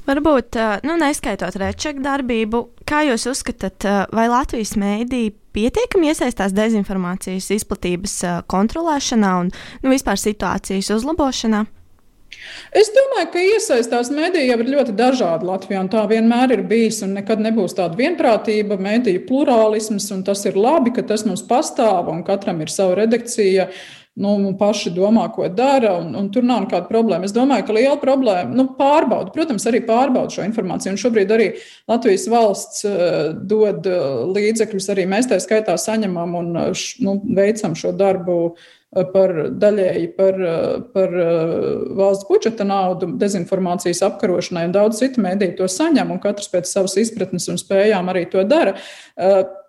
Varbūt, 0.06 0.54
nu, 0.86 0.94
neskaitot 1.00 1.56
rečeku 1.58 2.02
darbību, 2.04 2.62
kā 2.86 3.02
jūs 3.08 3.26
uzskatāt, 3.32 3.86
vai 4.14 4.28
Latvijas 4.30 4.76
mēdī 4.78 5.32
pietiekami 5.56 6.12
iesaistās 6.12 6.54
dezinformācijas 6.54 7.48
izplatības 7.56 8.20
kontrolēšanā 8.46 9.32
un 9.42 9.50
nu, 9.50 9.90
vispār 9.90 10.20
situācijas 10.20 10.92
uzlabošanā? 10.94 11.64
Es 12.76 12.90
domāju, 12.94 13.28
ka 13.32 13.42
iesaistās 13.42 14.10
mediji 14.14 14.50
jau 14.50 14.58
ir 14.62 14.70
ļoti 14.74 14.94
dažādi 14.98 15.46
Latvijā, 15.48 15.82
tā 15.90 16.02
vienmēr 16.10 16.54
ir 16.56 16.64
bijis, 16.68 17.00
un 17.06 17.14
nekad 17.16 17.40
nebūs 17.42 17.76
tāda 17.78 17.98
vienprātība, 17.98 18.78
mediju 18.82 19.22
plurālisms, 19.28 20.10
tas 20.26 20.44
ir 20.46 20.58
labi, 20.58 20.92
ka 20.94 21.06
tas 21.06 21.24
mums 21.26 21.44
pastāv, 21.46 22.10
un 22.12 22.22
katram 22.26 22.60
ir 22.62 22.72
sava 22.72 22.98
redakcija 23.00 23.70
nu, 24.16 24.52
paši 24.56 24.90
domā, 24.96 25.26
ko 25.34 25.48
dara, 25.52 25.92
un, 26.00 26.14
un 26.16 26.30
tur 26.32 26.44
nav 26.46 26.64
nekāda 26.64 26.88
problēma. 26.88 27.28
Es 27.28 27.34
domāju, 27.36 27.66
ka 27.68 27.76
liela 27.76 27.96
problēma 28.00 28.48
ir 28.48 28.56
nu, 28.56 28.64
pārbauda. 28.78 29.32
Protams, 29.34 29.66
arī 29.68 29.82
pārbauda 29.84 30.32
šo 30.32 30.46
informāciju. 30.46 30.94
Un 30.94 31.02
šobrīd 31.02 31.34
arī 31.36 31.50
Latvijas 31.90 32.24
valsts 32.32 32.86
uh, 32.88 33.34
dod 33.36 33.84
uh, 33.90 34.22
līdzekļus, 34.32 34.88
arī 34.94 35.04
mēs 35.10 35.28
tā 35.28 35.40
skaitā 35.42 35.76
saņemam 35.80 36.32
un 36.40 36.50
š, 36.70 36.96
nu, 37.04 37.18
veicam 37.36 37.76
šo 37.78 37.92
darbu. 37.96 38.40
Par 38.96 39.32
daļēji 39.60 40.06
par, 40.16 40.36
par 40.94 41.10
valsts 41.98 42.24
budžeta 42.30 42.64
naudu, 42.64 43.10
dezinformācijas 43.20 44.00
apkarošanai, 44.06 44.62
un 44.70 44.72
daudz 44.72 45.02
citu 45.02 45.20
mēdīju 45.20 45.56
to 45.58 45.66
saņem, 45.68 46.14
un 46.14 46.22
katrs 46.22 46.48
pēc 46.54 46.70
savas 46.70 46.94
izpratnes 47.02 47.50
un 47.52 47.60
spējām 47.60 48.08
arī 48.14 48.24
to 48.32 48.46
dara 48.48 48.76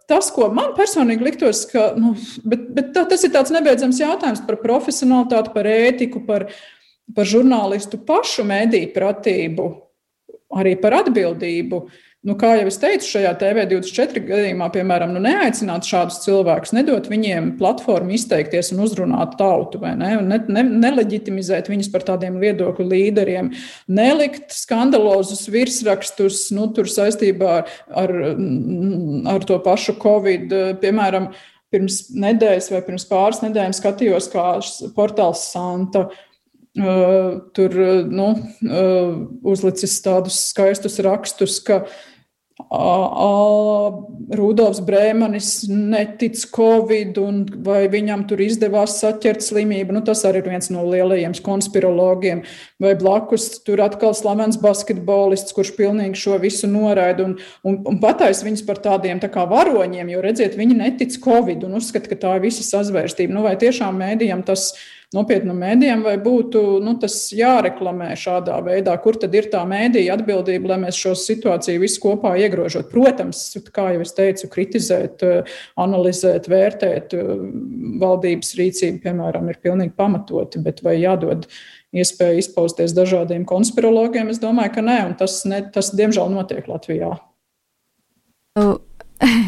tas, 0.09 0.31
ko 0.33 0.49
man 0.55 0.73
personīgi 0.77 1.27
liktos, 1.27 1.65
ka 1.71 1.91
nu, 1.99 2.15
bet, 2.47 2.67
bet 2.75 2.91
tā, 2.95 3.05
tas 3.09 3.23
ir 3.27 3.33
tāds 3.35 3.53
nebeidzams 3.55 4.01
jautājums 4.01 4.43
par 4.47 4.59
profesionālitāti, 4.63 5.53
par 5.55 5.69
ētiku, 5.71 6.23
par, 6.27 6.47
par 7.15 7.29
žurnālistu 7.29 7.99
pašu 8.07 8.47
mediju 8.47 8.91
pratību, 8.95 9.69
arī 10.57 10.77
par 10.81 11.01
atbildību. 11.03 11.83
Uh, 11.83 12.03
Nu, 12.27 12.33
kā 12.35 12.49
jau 12.57 12.65
es 12.67 12.75
teicu, 12.81 13.07
šajā 13.07 13.29
TV24 13.39 14.19
gadījumā, 14.27 14.67
piemēram, 14.73 15.13
nu, 15.15 15.21
neaicināt 15.23 15.87
šādus 15.87 16.17
cilvēkus, 16.25 16.73
nedot 16.75 17.05
viņiem 17.07 17.53
platformu 17.59 18.17
izteikties 18.17 18.73
un 18.75 18.81
uzrunāt 18.83 19.37
tautu, 19.39 19.79
ne, 19.79 20.09
ne, 20.25 20.39
ne, 20.51 20.63
neleģitimizēt 20.83 21.69
viņus 21.71 21.87
par 21.93 22.03
tādiem 22.09 22.35
viedokļu 22.41 22.87
līderiem, 22.91 23.53
nelikt 23.87 24.51
skandalozus 24.57 25.45
virsrakstus 25.53 26.49
nu, 26.57 26.67
saistībā 26.97 27.53
ar, 27.61 27.71
ar, 28.03 28.15
ar 29.37 29.47
to 29.47 29.61
pašu 29.63 29.95
Covid. 30.01 30.51
Piemēram, 30.83 31.29
pirms 31.71 32.09
nedēļas 32.11 32.67
vai 32.73 32.83
pirms 32.89 33.07
pāris 33.07 33.39
nedēļām 33.45 33.77
skatījos, 33.77 34.27
kā 34.35 34.49
portāls 34.99 35.47
Santa 35.53 36.09
Uh, 36.77 37.39
tur 37.57 37.73
nu, 38.05 38.27
uh, 38.69 39.15
uzlicis 39.49 39.95
tādus 40.05 40.35
skaistus 40.51 40.99
rakstus, 41.01 41.55
ka 41.65 41.79
Rudolfs 44.37 44.79
Brēmanis 44.81 45.67
netic 45.69 46.39
Covid, 46.55 47.19
vai 47.61 47.83
viņam 47.93 48.23
tur 48.29 48.41
izdevās 48.41 48.95
saķert 48.97 49.45
slimību. 49.45 49.93
Nu, 49.93 50.01
tas 50.05 50.25
arī 50.25 50.41
ir 50.41 50.49
viens 50.49 50.71
no 50.73 50.81
lielajiem 50.89 51.37
konspirologiem. 51.45 52.41
Vai 52.81 52.95
blakus 52.97 53.61
tur 53.65 53.83
atkal 53.85 54.17
slavens 54.17 54.57
basketbolists, 54.61 55.53
kurš 55.53 55.75
pilnīgi 55.77 56.17
šo 56.17 56.41
visu 56.41 56.67
noraida 56.71 57.27
un, 57.27 57.37
un, 57.61 57.77
un 57.93 58.01
patais 58.01 58.41
viņus 58.45 58.65
par 58.65 58.81
tādiem 58.81 59.21
tā 59.21 59.29
kā 59.29 59.45
varoņiem, 59.49 60.09
jo 60.15 60.25
redziet, 60.25 60.57
viņi 60.57 60.81
netic 60.81 61.13
Covid 61.21 61.61
un 61.67 61.77
uzskata, 61.77 62.09
ka 62.09 62.17
tā 62.25 62.35
ir 62.39 62.47
visa 62.49 62.65
sazvērstība. 62.65 63.37
Nu, 63.37 63.45
vai 63.45 63.53
tiešām 63.61 64.01
mēdījam 64.01 64.41
tas 64.49 64.71
ir? 65.07 65.15
nopietnu 65.15 65.53
mēdījiem, 65.55 66.01
vai 66.03 66.15
būtu 66.19 66.61
nu, 66.83 66.97
tas 66.99 67.15
jāreklamē 67.35 68.09
šādā 68.19 68.57
veidā, 68.65 68.95
kur 68.99 69.15
tad 69.19 69.35
ir 69.37 69.47
tā 69.53 69.61
mēdīja 69.67 70.17
atbildība, 70.17 70.73
lai 70.73 70.79
mēs 70.83 70.99
šo 70.99 71.13
situāciju 71.17 71.83
visu 71.83 72.01
kopā 72.03 72.33
iegrožot. 72.41 72.89
Protams, 72.91 73.45
kā 73.73 73.93
jau 73.95 74.03
es 74.03 74.11
teicu, 74.17 74.49
kritizēt, 74.51 75.23
analizēt, 75.79 76.49
vērtēt 76.51 77.15
valdības 78.03 78.53
rīcību, 78.59 79.01
piemēram, 79.05 79.47
ir 79.51 79.61
pilnīgi 79.63 79.95
pamatoti, 79.97 80.63
bet 80.65 80.83
vai 80.83 80.97
jādod 80.99 81.47
iespēja 81.95 82.41
izpausties 82.41 82.95
dažādiem 82.97 83.47
konspirologiem, 83.47 84.33
es 84.33 84.43
domāju, 84.43 84.75
ka 84.75 84.83
nē, 84.83 84.99
un 85.07 85.15
tas, 85.19 85.39
ne, 85.47 85.63
tas 85.71 85.93
diemžēl 85.95 86.35
notiek 86.35 86.67
Latvijā. 86.67 87.15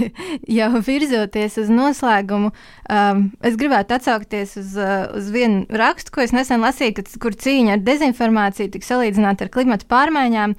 jau 0.60 0.70
virzoties 0.86 1.58
uz 1.62 1.72
noslēgumu, 1.74 2.52
um, 2.52 3.24
es 3.46 3.58
gribētu 3.60 3.96
atsaukties 3.98 4.56
uz, 4.62 4.76
uh, 4.80 5.08
uz 5.18 5.30
vienu 5.34 5.66
rakstu, 5.82 6.14
ko 6.16 6.24
es 6.26 6.34
nesen 6.36 6.64
lasīju, 6.64 6.98
kad, 7.00 7.12
kur 7.24 7.38
cīņa 7.38 7.78
ar 7.78 7.84
dezinformāciju 7.86 8.74
tika 8.76 8.90
salīdzināta 8.92 9.48
ar 9.48 9.54
klimatu 9.54 9.90
pārmaiņām. 9.90 10.56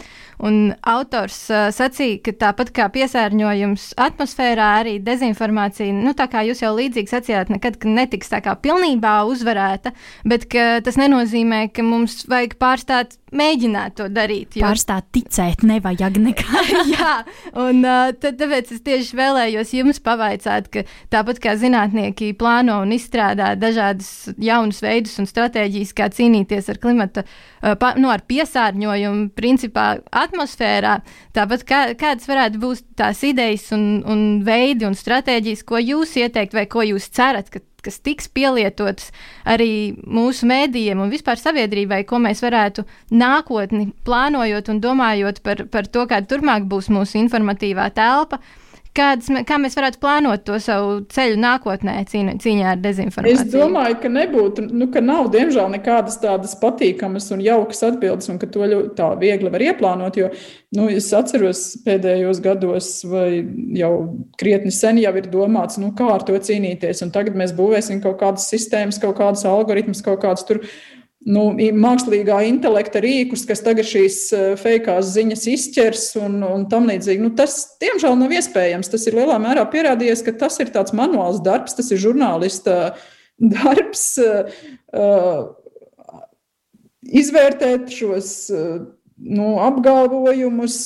Autors 0.89 1.39
uh, 1.53 1.69
sacīja, 1.75 2.21
ka 2.25 2.37
tāpat 2.47 2.73
kā 2.77 2.89
piesārņojums 2.95 3.91
atmosfērā, 4.01 4.71
arī 4.81 4.97
dezinformācija, 5.05 5.93
nu, 5.95 6.15
tā 6.17 6.31
kā 6.33 6.45
jūs 6.49 6.65
jau 6.65 6.73
līdzīgi 6.79 7.13
sacījāt, 7.13 7.53
nekad 7.53 7.85
netiks 7.85 8.33
tā 8.33 8.41
kā 8.45 8.57
pilnībā 8.57 9.21
uzvarēta, 9.29 9.93
bet 10.29 10.49
tas 10.51 10.97
nenozīmē, 11.01 11.67
ka 11.77 11.85
mums 11.87 12.23
vajag 12.31 12.57
pārstāt 12.61 13.20
mēģināt 13.37 13.97
to 14.01 14.09
darīt. 14.13 14.57
Jo... 14.59 14.67
Pārstāt 14.67 15.07
ticēt, 15.15 15.65
nevajag 15.67 16.19
nekā. 16.23 16.65
Jā, 16.95 17.13
un 17.59 17.83
uh, 17.85 18.11
tad, 18.19 18.39
tāpēc 18.41 18.73
es 18.75 18.83
tieši 18.87 19.19
vēlējos 19.19 19.75
jums 19.77 20.03
pavaicāt, 20.05 20.71
ka 20.73 20.85
tāpat 21.13 21.41
kā 21.43 21.55
zinātnieki 21.61 22.33
plāno 22.41 22.81
un 22.85 22.95
izstrādā 22.97 23.53
dažādas 23.61 24.31
jaunas 24.41 24.83
veidus 24.85 25.17
un 25.23 25.31
stratēģijas, 25.31 25.95
kā 25.97 26.11
cīnīties 26.15 26.71
ar 26.73 26.81
klimata, 26.83 27.25
uh, 27.25 27.75
pa, 27.81 27.95
nu, 28.01 28.11
ar 28.13 28.25
piesārņojumu, 28.31 29.31
principā 29.39 29.89
atmosfērā, 30.23 30.99
tāpat 31.37 31.67
kā, 31.69 31.83
kādas 32.01 32.29
varētu 32.31 32.63
būt 32.63 32.87
tās 33.01 33.23
idejas 33.27 33.71
un, 33.77 33.89
un 34.05 34.25
veidi 34.47 34.89
un 34.89 34.99
stratēģijas, 34.99 35.67
ko 35.69 35.81
jūs 35.81 36.17
ieteikt 36.21 36.57
vai 36.57 36.67
ko 36.71 36.85
jūs 36.87 37.11
cerat, 37.15 37.51
ka 37.53 37.63
kas 37.85 38.01
tiks 38.05 38.29
pielietotas 38.33 39.11
arī 39.49 39.97
mūsu 40.05 40.49
mēdījiem 40.51 41.01
un 41.01 41.13
vispār 41.13 41.41
sabiedrībai, 41.41 42.03
ko 42.09 42.21
mēs 42.23 42.43
varētu 42.45 42.87
nākotni 43.11 43.91
plānojot 44.07 44.73
un 44.73 44.81
domājot 44.83 45.43
par, 45.47 45.65
par 45.73 45.89
to, 45.91 46.07
kāda 46.11 46.29
turpmāk 46.31 46.69
būs 46.71 46.91
mūsu 46.93 47.21
informatīvā 47.23 47.91
telpa. 47.97 48.41
Kādas, 48.91 49.29
kā 49.47 49.57
mēs 49.63 49.77
varētu 49.79 50.01
plānot 50.03 50.43
to 50.43 50.57
savu 50.59 50.97
ceļu 51.15 51.37
nākotnē, 51.39 51.93
cīņā, 52.11 52.33
cīņā 52.43 52.73
ar 52.73 52.81
dezinformāciju? 52.83 53.47
Es 53.47 53.53
domāju, 53.53 53.99
ka 54.03 54.11
nebūtu, 54.11 54.65
nu, 54.67 54.89
ka 54.91 55.03
nav 55.05 55.29
diemžēl 55.31 55.69
nekādas 55.77 56.19
tādas 56.19 56.57
patīkamas 56.59 57.29
un 57.31 57.45
jaukas 57.45 57.85
atbildes, 57.87 58.33
un 58.33 58.41
ka 58.43 58.49
to 58.51 58.67
ļoti 58.67 58.91
tā 58.99 59.13
viegli 59.21 59.53
var 59.55 59.63
ieplānot. 59.69 60.19
Jo 60.19 60.33
nu, 60.75 60.89
es 60.91 61.07
atceros 61.15 61.63
pēdējos 61.87 62.43
gados, 62.43 62.91
vai 63.07 63.45
jau 63.79 63.93
krietni 64.41 64.75
sen 64.75 64.99
jau 64.99 65.15
ir 65.23 65.31
domāts, 65.31 65.79
nu, 65.79 65.93
kā 65.95 66.11
ar 66.17 66.27
to 66.27 66.35
cīnīties. 66.35 67.05
Tagad 67.15 67.39
mēs 67.39 67.55
būvēsim 67.55 68.03
kaut 68.03 68.19
kādas 68.25 68.51
sistēmas, 68.51 68.99
kaut 69.03 69.21
kādas 69.23 69.47
algoritmus, 69.47 70.03
kaut 70.03 70.25
kādas 70.27 70.47
tur 70.51 70.65
nu, 71.29 71.45
mākslīgā 71.77 72.41
intelekta 72.49 73.03
rīkus, 73.05 73.45
kas 73.49 73.63
tagad 73.65 73.89
šīs 73.89 74.19
eh, 74.37 74.47
fejkās 74.61 75.13
ziņas 75.15 75.47
izķers 75.53 76.05
un, 76.23 76.41
un 76.47 76.67
tam 76.73 76.89
līdzīgi. 76.89 77.23
Nu, 77.25 77.33
tas, 77.37 77.59
diemžēl, 77.83 78.17
nav 78.21 78.35
iespējams. 78.39 78.93
Tas 78.93 79.07
ir 79.09 79.19
lielā 79.19 79.37
mērā 79.43 79.67
pierādījies, 79.73 80.25
ka 80.27 80.37
tas 80.45 80.61
ir 80.63 80.73
tāds 80.75 80.97
manuāls 80.97 81.43
darbs, 81.45 81.77
tas 81.79 81.91
ir 81.93 82.01
žurnālista 82.03 82.79
darbs. 83.57 84.07
Uh, 84.21 85.53
izvērtēt 87.01 87.89
šos 87.95 88.33
nu, 89.21 89.59
apgalvojumus. 89.61 90.77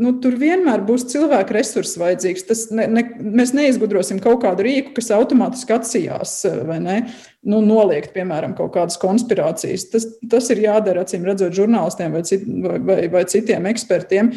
Nu, 0.00 0.14
tur 0.22 0.36
vienmēr 0.40 0.82
būs 0.86 1.04
cilvēka 1.12 1.54
resursi 1.56 2.00
vajadzīgs. 2.00 2.46
Tas 2.48 2.64
ne, 2.72 2.86
ne, 2.88 3.04
mēs 3.20 3.52
neizgudrosim 3.56 4.20
kaut 4.22 4.40
kādu 4.44 4.64
rīku, 4.66 4.94
kas 4.96 5.12
automātiski 5.16 5.76
atsijās 5.76 6.34
vai 6.68 6.78
ne. 6.82 6.98
Nu, 7.44 7.60
noliegt, 7.64 8.14
piemēram, 8.16 8.56
kaut 8.58 8.72
kādas 8.76 8.98
konspirācijas. 9.02 9.88
Tas, 9.92 10.08
tas 10.32 10.48
ir 10.54 10.62
jādara, 10.64 11.04
acīm 11.04 11.26
redzot, 11.28 11.54
žurnālistiem 11.56 12.16
vai, 12.16 12.22
cit, 12.28 12.46
vai, 12.64 12.78
vai, 12.88 13.00
vai 13.12 13.24
citiem 13.28 13.68
ekspertiem. 13.72 14.32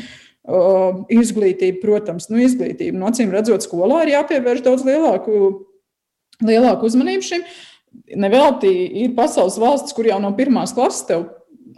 Uh, 0.45 1.05
izglītība, 1.09 1.79
protams, 1.81 2.27
nu, 2.29 2.41
izglītība. 2.43 2.97
Nu, 2.99 3.07
acīm 3.09 3.31
redzot, 3.33 3.65
skolā 3.65 4.03
ir 4.03 4.13
jāpievērš 4.17 4.65
daudz 4.67 4.83
lielāku, 4.85 5.39
lielāku 6.45 6.91
uzmanību 6.91 7.25
šim. 7.25 7.47
Nevelti 8.19 8.69
ir 9.05 9.15
pasaules 9.17 9.57
valsts, 9.61 9.95
kur 9.95 10.05
jau 10.09 10.19
no 10.21 10.33
pirmās 10.37 10.75
klases 10.75 11.07
tev 11.07 11.29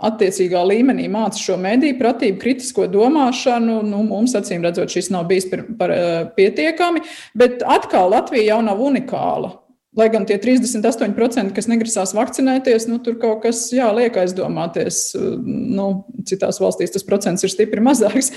attiecīgā 0.05 0.61
līmenī 0.67 1.07
māca 1.11 1.39
šo 1.41 1.57
mediju 1.61 1.97
pratību, 1.99 2.39
kritisko 2.41 2.87
domāšanu. 2.91 3.79
Nu, 3.87 4.03
mums, 4.07 4.35
acīm 4.37 4.65
redzot, 4.65 4.93
šis 4.93 5.09
nav 5.13 5.27
bijis 5.29 5.49
par, 5.51 5.63
par, 5.79 5.93
eh, 5.93 6.25
pietiekami, 6.37 7.01
bet 7.37 7.63
atkal 7.65 8.11
Latvija 8.13 8.53
jau 8.53 8.61
nav 8.65 8.83
unikāla. 8.83 9.57
Lai 9.97 10.09
gan 10.13 10.27
tie 10.29 10.37
38%, 10.37 11.55
kas 11.55 11.65
negrasās 11.65 12.13
vakcinēties, 12.13 12.85
nu, 12.87 12.99
tur 13.01 13.15
kaut 13.17 13.41
kas 13.47 13.63
jā, 13.73 13.87
liek 13.97 14.13
aizdomāties. 14.13 15.15
Nu, 15.41 16.05
citās 16.29 16.61
valstīs 16.61 16.93
tas 16.93 17.05
procents 17.07 17.43
ir 17.43 17.49
stipri 17.49 17.81
mazāks. 17.81 18.29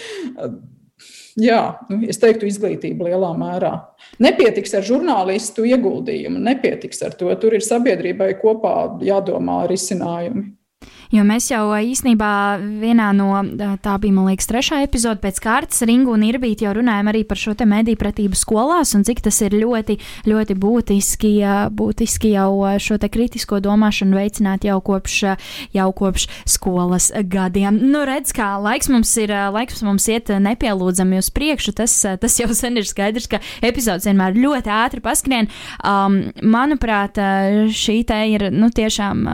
Jā, 1.38 1.61
nu, 1.90 2.01
es 2.11 2.18
teiktu, 2.20 2.49
izglītība 2.49 3.11
lielā 3.11 3.31
mērā. 3.38 3.75
Nepietiks 4.25 4.73
ar 4.75 4.87
žurnālistu 4.87 5.66
ieguldījumu, 5.68 6.40
nepietiks 6.49 7.05
ar 7.07 7.14
to. 7.18 7.29
Tur 7.40 7.55
ir 7.59 7.64
sabiedrībai 7.64 8.33
kopā 8.40 8.75
jādomā 9.05 9.62
risinājumi. 9.70 10.60
Jo 11.11 11.24
mēs 11.26 11.48
jau 11.50 11.64
īsnībā 11.74 12.31
vienā 12.79 13.09
no 13.18 13.33
tā 13.83 13.96
bija, 13.98 14.14
man 14.14 14.29
liekas, 14.31 14.46
trešā 14.46 14.79
epizode 14.85 15.18
pēc 15.24 15.40
kārtas 15.42 15.83
Ringu 15.87 16.12
un 16.14 16.22
Irbīt 16.22 16.62
jau 16.62 16.70
runājam 16.76 17.11
arī 17.11 17.24
par 17.26 17.40
šo 17.40 17.57
te 17.59 17.66
mediju 17.66 17.98
pratību 17.98 18.38
skolās 18.38 18.94
un 18.94 19.03
cik 19.07 19.22
tas 19.24 19.40
ir 19.42 19.57
ļoti, 19.59 19.96
ļoti 20.31 20.55
būtiski, 20.62 21.33
būtiski 21.74 22.31
jau 22.37 22.53
šo 22.79 23.00
te 23.03 23.11
kritisko 23.11 23.59
domāšanu 23.64 24.20
veicināt 24.20 24.66
jau 24.68 24.79
kopš, 24.87 25.16
jau 25.74 25.88
kopš 25.98 26.29
skolas 26.46 27.11
gadiem. 27.26 27.81
Nu, 27.90 28.05
redz, 28.07 28.31
kā 28.37 28.53
laiks 28.62 28.90
mums 28.92 29.11
ir, 29.18 29.35
laiks 29.50 29.83
mums 29.87 30.07
iet 30.12 30.31
nepielūdzami 30.31 31.18
uz 31.18 31.33
priekšu, 31.35 31.74
tas, 31.83 31.96
tas 32.22 32.38
jau 32.38 32.53
sen 32.55 32.79
ir 32.79 32.87
skaidrs, 32.87 33.26
ka 33.31 33.42
epizodes 33.66 34.07
vienmēr 34.07 34.38
ļoti 34.38 34.74
ātri 34.79 35.03
paskrien. 35.03 35.50
Um, 35.83 36.22
manuprāt, 36.42 37.18
šī 37.74 38.00
te 38.07 38.22
ir, 38.31 38.48
nu, 38.55 38.70
tiešām. 38.70 39.26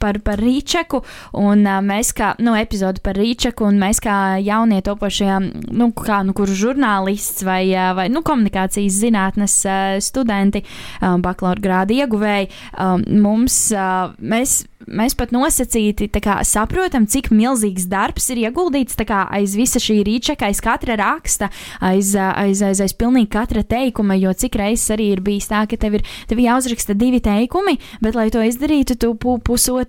Par, 0.00 0.16
par 0.24 0.40
Rīčeku, 0.40 1.02
un 1.40 1.66
uh, 1.66 1.80
mēs 1.84 2.14
kā, 2.16 2.32
nu, 2.40 2.54
epizodi 2.58 3.02
par 3.04 3.18
Rīčeku, 3.20 3.66
un 3.68 3.80
mēs 3.82 4.00
kā 4.04 4.16
jaunie 4.40 4.80
topošie, 4.86 5.30
nu, 5.76 5.90
kā, 5.96 6.22
nu, 6.26 6.34
kurš 6.36 6.56
žurnālists 6.62 7.44
vai, 7.46 7.62
uh, 7.74 7.92
vai, 7.98 8.08
nu, 8.12 8.24
komunikācijas 8.26 9.00
zinātnes 9.02 9.58
uh, 9.68 9.98
studenti, 10.04 10.64
uh, 10.64 11.18
bakalaura 11.22 11.60
grāda 11.60 11.96
ieguvēji, 12.00 12.50
uh, 12.50 12.96
mums, 13.20 13.66
uh, 13.76 14.16
mēs 14.20 14.62
mēs 14.88 15.14
pat 15.18 15.32
nosacīti 15.34 16.08
kā, 16.22 16.40
saprotam, 16.46 17.06
cik 17.10 17.30
milzīgs 17.34 17.86
darbs 17.90 18.30
ir 18.32 18.42
ieguldīts 18.46 18.98
kā, 19.06 19.24
aiz 19.32 19.54
visa 19.58 19.80
šī 19.82 20.00
rīčeka, 20.06 20.48
aiz 20.48 20.60
katra 20.64 20.96
raksta, 21.00 21.50
aiz, 21.84 22.14
aiz, 22.16 22.62
aiz, 22.64 22.80
aiz 22.80 22.94
pilnīgi 22.96 23.30
katra 23.32 23.62
teikuma. 23.66 24.16
Jo 24.20 24.32
cik 24.36 24.56
reizes 24.60 24.90
arī 24.94 25.10
ir 25.14 25.24
bijis 25.24 25.50
tā, 25.50 25.64
ka 25.70 25.78
tev 25.80 25.98
ir, 26.00 26.06
tev 26.28 26.40
jāuzraksta 26.42 26.96
divi 26.98 27.20
teikumi, 27.24 27.76
bet, 28.04 28.16
lai 28.18 28.28
to 28.32 28.42
izdarītu, 28.44 28.96
tu 29.00 29.12
pu, 29.20 29.38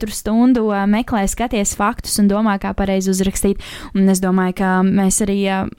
pusotru 0.02 0.16
stundu 0.16 0.66
meklē, 0.88 1.28
skaties 1.30 1.76
faktus 1.78 2.20
un 2.20 2.28
domā, 2.28 2.58
kā 2.60 2.74
pareizi 2.74 3.12
uzrakstīt. 3.12 3.62
Un 3.94 4.10
es 4.10 4.22
domāju, 4.22 4.58
ka 4.58 4.82
mēs 4.84 5.22
arī. 5.22 5.70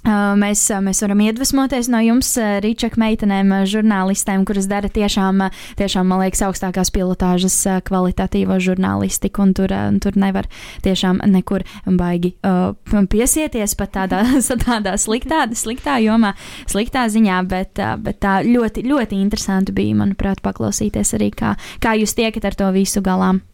Mēs, 0.00 0.62
mēs 0.80 1.02
varam 1.04 1.20
iedvesmoties 1.20 1.90
no 1.92 1.98
jums, 2.00 2.30
Rīčak 2.64 2.94
meitenēm, 2.96 3.50
žurnālistēm, 3.68 4.46
kuras 4.48 4.64
dara 4.64 4.88
tiešām, 4.88 5.42
tiešām, 5.76 6.08
man 6.08 6.22
liekas, 6.22 6.40
augstākās 6.46 6.88
pilotāžas 6.88 7.58
kvalitatīvo 7.84 8.56
žurnālistiku, 8.64 9.44
un 9.44 9.52
tur, 9.52 9.74
tur 10.00 10.16
nevar 10.16 10.48
tiešām 10.80 11.20
nekur 11.28 11.66
baigi 11.84 12.32
uh, 12.40 12.72
piesieties 13.12 13.76
pat 13.76 13.92
tādā, 13.98 14.22
tādā 14.64 14.96
sliktā, 14.96 15.44
sliktā 15.52 15.98
jomā, 16.00 16.32
sliktā 16.64 17.04
ziņā, 17.12 17.44
bet, 17.52 17.84
bet 18.00 18.22
tā 18.24 18.38
ļoti, 18.48 18.88
ļoti 18.88 19.20
interesanti 19.20 19.76
bija, 19.76 20.00
manuprāt, 20.00 20.40
paklausīties 20.40 21.12
arī, 21.20 21.28
kā, 21.36 21.58
kā 21.84 21.98
jūs 22.00 22.16
tiekat 22.16 22.48
ar 22.48 22.56
to 22.56 22.72
visu 22.72 23.04
galām. 23.04 23.44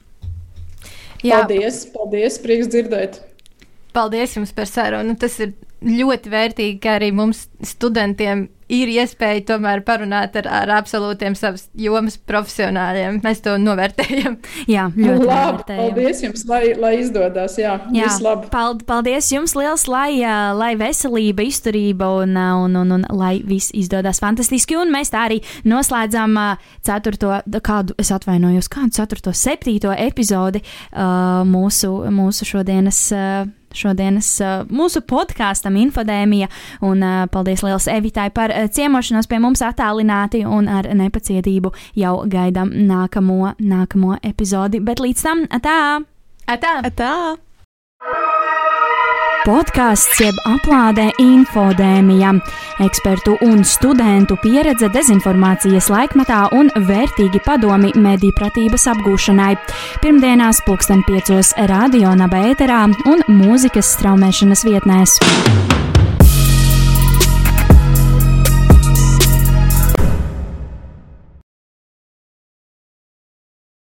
Jā. 1.24 1.42
Paldies, 1.42 1.85
paldies, 1.94 2.40
prieks 2.42 2.68
dzirdēt. 2.72 3.20
Paldies 3.96 4.37
jums 4.37 4.52
par 4.57 4.68
sarunu. 4.68 5.16
Tas 5.20 5.38
ir 5.40 5.55
ļoti 5.87 6.33
vērtīgi, 6.33 6.79
ka 6.83 6.98
arī 6.98 7.12
mums 7.16 7.46
studentiem 7.64 8.48
ir 8.72 8.90
iespēja 8.90 9.44
tomēr 9.52 9.83
parunāt 9.87 10.37
ar, 10.40 10.48
ar 10.62 10.72
absolūtiem 10.79 11.37
savas 11.38 11.66
jomas 11.79 12.16
profesionāļiem. 12.18 13.20
Mēs 13.24 13.42
to 13.44 13.57
novērtējam. 13.62 14.38
Jā, 14.74 14.88
ļoti 14.94 15.29
labi. 15.29 15.64
Paldies 15.70 16.22
jums, 16.24 16.44
lai, 16.50 16.62
lai 16.79 16.92
izdodas. 17.00 17.59
Jā, 17.61 17.76
jā 17.94 18.11
paldies 18.50 19.31
jums 19.33 19.57
liels, 19.59 19.87
lai, 19.90 20.20
lai 20.57 20.72
veselība, 20.79 21.46
izturība 21.46 22.11
un, 22.22 22.37
un, 22.37 22.79
un, 22.83 22.96
un 22.98 23.07
lai 23.16 23.37
viss 23.46 23.74
izdodas 23.76 24.20
fantastiski. 24.22 24.79
Un 24.81 24.92
mēs 24.94 25.12
tā 25.14 25.26
arī 25.29 25.42
noslēdzam 25.68 26.38
ceturto, 26.87 27.37
kādu, 27.66 27.96
es 28.00 28.12
atvainojos, 28.14 28.70
kādu 28.72 28.98
ceturto, 28.98 29.35
septīto 29.37 29.94
epizodi 29.94 30.62
uh, 30.62 31.44
mūsu, 31.46 31.92
mūsu 32.14 32.48
šodienas. 32.48 33.05
Uh, 33.14 33.55
šodienas 33.76 34.29
mūsu 34.72 35.02
podkāstam 35.07 35.76
Infodēmija. 35.81 36.48
Un 36.87 37.05
paldies 37.33 37.64
liels 37.66 37.88
Evitai 37.92 38.29
par 38.35 38.55
ciemošanos 38.73 39.29
pie 39.31 39.40
mums 39.42 39.62
attālināti 39.64 40.45
un 40.47 40.69
ar 40.69 40.88
nepacietību 40.95 41.73
jau 41.99 42.14
gaidām 42.31 42.73
nākamo, 42.88 43.55
nākamo 43.59 44.21
epizodi. 44.23 44.81
Bet 44.81 45.03
līdz 45.03 45.27
tam, 45.29 45.45
atā! 45.51 45.81
Atā! 46.47 46.79
atā. 46.87 47.12
podkāsts 49.47 50.19
jeb 50.19 50.38
aplādē 50.49 51.07
infodēmija. 51.23 52.33
Ekspertu 52.83 53.37
un 53.47 53.62
studentu 53.64 54.37
pieredze 54.42 54.88
dezinformācijas 54.92 55.90
laikmetā 55.92 56.40
un 56.57 56.71
vērtīgi 56.88 57.42
padomi 57.47 57.92
mediju 57.95 58.35
pratības 58.38 58.88
apgūšanai. 58.95 59.53
Pirmdienās 60.03 60.62
pulksten 60.66 61.05
piecos 61.07 61.55
radio 61.71 62.14
naba 62.19 62.42
ēterā 62.51 62.83
un 63.12 63.27
mūzikas 63.38 63.95
straumēšanas 63.97 64.66
vietnēs. 64.66 65.21